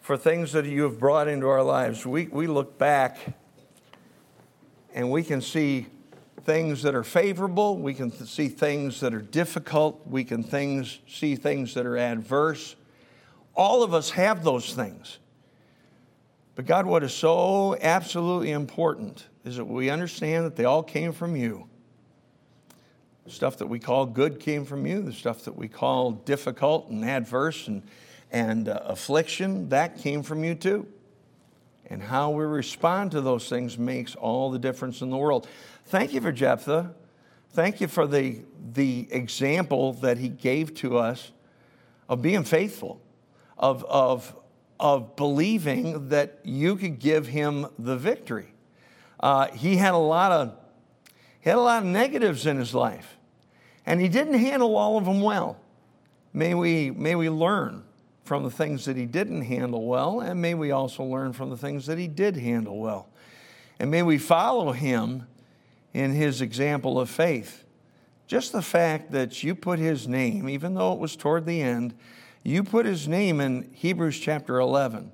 for 0.00 0.16
things 0.16 0.52
that 0.52 0.64
you 0.64 0.82
have 0.84 0.98
brought 0.98 1.28
into 1.28 1.46
our 1.48 1.62
lives. 1.62 2.06
We, 2.06 2.26
we 2.26 2.46
look 2.46 2.78
back 2.78 3.18
and 4.94 5.10
we 5.10 5.22
can 5.22 5.40
see 5.40 5.86
things 6.44 6.82
that 6.82 6.94
are 6.94 7.04
favorable, 7.04 7.76
we 7.78 7.94
can 7.94 8.10
see 8.10 8.48
things 8.48 9.00
that 9.00 9.14
are 9.14 9.22
difficult, 9.22 10.06
we 10.06 10.24
can 10.24 10.42
things, 10.42 10.98
see 11.08 11.36
things 11.36 11.74
that 11.74 11.86
are 11.86 11.96
adverse. 11.96 12.74
All 13.54 13.82
of 13.82 13.94
us 13.94 14.10
have 14.10 14.42
those 14.44 14.74
things. 14.74 15.18
But 16.54 16.66
God, 16.66 16.86
what 16.86 17.02
is 17.02 17.14
so 17.14 17.76
absolutely 17.80 18.50
important 18.50 19.26
is 19.44 19.56
that 19.56 19.64
we 19.64 19.88
understand 19.90 20.44
that 20.44 20.56
they 20.56 20.64
all 20.64 20.82
came 20.82 21.12
from 21.12 21.34
you. 21.34 21.66
The 23.24 23.30
stuff 23.30 23.58
that 23.58 23.66
we 23.66 23.78
call 23.78 24.04
good 24.06 24.40
came 24.40 24.64
from 24.64 24.86
you, 24.86 25.00
the 25.00 25.12
stuff 25.12 25.44
that 25.44 25.56
we 25.56 25.68
call 25.68 26.10
difficult 26.10 26.88
and 26.88 27.04
adverse 27.04 27.68
and, 27.68 27.82
and 28.30 28.68
uh, 28.68 28.80
affliction, 28.84 29.68
that 29.70 29.98
came 29.98 30.22
from 30.22 30.44
you 30.44 30.54
too. 30.54 30.86
And 31.86 32.02
how 32.02 32.30
we 32.30 32.44
respond 32.44 33.12
to 33.12 33.20
those 33.20 33.48
things 33.48 33.78
makes 33.78 34.14
all 34.14 34.50
the 34.50 34.58
difference 34.58 35.02
in 35.02 35.10
the 35.10 35.16
world. 35.16 35.46
Thank 35.86 36.12
you 36.12 36.20
for 36.20 36.32
Jephthah. 36.32 36.94
Thank 37.50 37.80
you 37.80 37.88
for 37.88 38.06
the, 38.06 38.40
the 38.72 39.08
example 39.10 39.92
that 39.94 40.18
he 40.18 40.28
gave 40.28 40.74
to 40.76 40.98
us 40.98 41.32
of 42.08 42.22
being 42.22 42.44
faithful, 42.44 43.00
of, 43.58 43.84
of, 43.84 44.34
of 44.82 45.16
believing 45.16 46.08
that 46.08 46.40
you 46.42 46.76
could 46.76 46.98
give 46.98 47.28
him 47.28 47.68
the 47.78 47.96
victory. 47.96 48.52
Uh, 49.20 49.46
he 49.52 49.76
had 49.76 49.94
a 49.94 49.98
lot 49.98 50.32
of 50.32 50.54
he 51.40 51.48
had 51.48 51.56
a 51.56 51.62
lot 51.62 51.82
of 51.82 51.88
negatives 51.88 52.46
in 52.46 52.56
his 52.56 52.72
life, 52.72 53.16
and 53.84 54.00
he 54.00 54.08
didn't 54.08 54.34
handle 54.34 54.76
all 54.76 54.96
of 54.96 55.06
them 55.06 55.20
well. 55.20 55.58
May 56.32 56.54
we, 56.54 56.92
may 56.92 57.16
we 57.16 57.28
learn 57.28 57.82
from 58.24 58.44
the 58.44 58.50
things 58.50 58.84
that 58.84 58.96
he 58.96 59.06
didn't 59.06 59.42
handle 59.42 59.84
well, 59.86 60.20
and 60.20 60.40
may 60.40 60.54
we 60.54 60.70
also 60.70 61.02
learn 61.02 61.32
from 61.32 61.50
the 61.50 61.56
things 61.56 61.86
that 61.86 61.98
he 61.98 62.06
did 62.06 62.36
handle 62.36 62.78
well. 62.78 63.08
And 63.80 63.90
may 63.90 64.04
we 64.04 64.18
follow 64.18 64.70
him 64.70 65.26
in 65.92 66.12
his 66.12 66.40
example 66.40 67.00
of 67.00 67.10
faith. 67.10 67.64
Just 68.28 68.52
the 68.52 68.62
fact 68.62 69.10
that 69.10 69.42
you 69.42 69.56
put 69.56 69.80
his 69.80 70.06
name, 70.06 70.48
even 70.48 70.74
though 70.74 70.92
it 70.92 71.00
was 71.00 71.16
toward 71.16 71.44
the 71.44 71.60
end, 71.60 71.92
you 72.42 72.64
put 72.64 72.86
his 72.86 73.06
name 73.06 73.40
in 73.40 73.70
Hebrews 73.74 74.18
chapter 74.18 74.58
11 74.58 75.12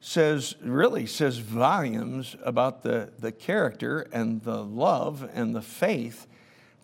says 0.00 0.54
really 0.62 1.06
says 1.06 1.38
volumes 1.38 2.36
about 2.44 2.82
the, 2.82 3.12
the 3.18 3.32
character 3.32 4.06
and 4.12 4.42
the 4.42 4.62
love 4.62 5.28
and 5.34 5.54
the 5.54 5.62
faith 5.62 6.26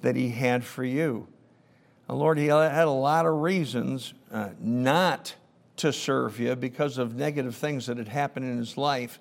that 0.03 0.17
he 0.17 0.31
had 0.31 0.65
for 0.65 0.85
you. 0.85 1.29
Lord, 2.09 2.39
he 2.39 2.47
had 2.47 2.87
a 2.87 2.91
lot 2.91 3.25
of 3.25 3.35
reasons 3.41 4.15
uh, 4.31 4.51
not 4.59 5.35
to 5.77 5.93
serve 5.93 6.39
you 6.39 6.55
because 6.55 6.99
of 6.99 7.15
negative 7.15 7.57
things 7.57 7.87
that 7.87 7.97
had 7.97 8.09
happened 8.09 8.47
in 8.47 8.59
his 8.59 8.77
life 8.77 9.19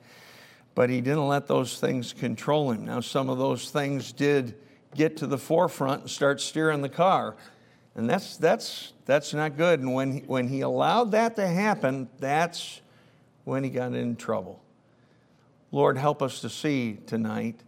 but 0.75 0.89
he 0.89 1.01
didn't 1.01 1.27
let 1.27 1.47
those 1.47 1.79
things 1.79 2.13
control 2.13 2.71
him. 2.71 2.85
Now, 2.85 2.99
some 2.99 3.29
of 3.29 3.37
those 3.37 3.69
things 3.69 4.11
did 4.11 4.55
get 4.95 5.17
to 5.17 5.27
the 5.27 5.37
forefront 5.37 6.01
and 6.01 6.09
start 6.09 6.41
steering 6.41 6.81
the 6.81 6.89
car. 6.89 7.35
And 7.95 8.09
that's, 8.09 8.37
that's, 8.37 8.93
that's 9.05 9.33
not 9.33 9.57
good. 9.57 9.79
And 9.79 9.93
when, 9.93 10.19
when 10.25 10.47
he 10.47 10.61
allowed 10.61 11.11
that 11.11 11.35
to 11.35 11.47
happen, 11.47 12.09
that's 12.19 12.81
when 13.43 13.63
he 13.63 13.69
got 13.69 13.93
in 13.93 14.15
trouble. 14.15 14.61
Lord, 15.71 15.97
help 15.97 16.21
us 16.21 16.41
to 16.41 16.49
see 16.49 16.97
tonight 17.05 17.59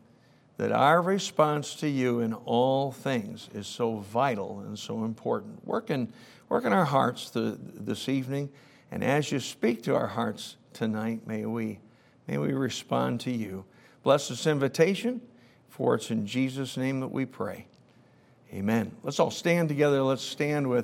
that 0.58 0.72
our 0.72 1.02
response 1.02 1.76
to 1.76 1.90
you 1.90 2.22
in 2.22 2.34
all 2.34 2.92
things 2.92 3.50
is 3.54 3.68
so 3.68 3.98
vital 3.98 4.62
and 4.62 4.80
so 4.80 5.04
important. 5.04 5.66
Work 5.66 5.90
in, 5.90 6.12
work 6.50 6.66
in 6.66 6.74
our 6.74 6.86
hearts 6.86 7.32
this 7.34 8.08
evening, 8.10 8.50
and 8.92 9.04
as 9.04 9.32
you 9.32 9.40
speak 9.40 9.84
to 9.84 9.96
our 9.96 10.08
hearts 10.08 10.56
tonight, 10.74 11.28
may 11.28 11.46
we 11.46 11.80
May 12.28 12.38
we 12.38 12.54
respond 12.54 13.20
to 13.22 13.32
you. 13.32 13.66
Bless 14.04 14.30
this 14.30 14.48
invitation, 14.48 15.22
for 15.70 15.96
it's 15.96 16.10
in 16.10 16.26
Jesus' 16.26 16.78
name 16.78 17.00
that 17.02 17.12
we 17.12 17.26
pray. 17.26 17.68
Amen. 18.54 18.92
Let's 19.04 19.20
all 19.20 19.32
stand 19.32 19.70
together. 19.70 20.02
Let's 20.02 20.22
stand 20.24 20.70
with 20.70 20.84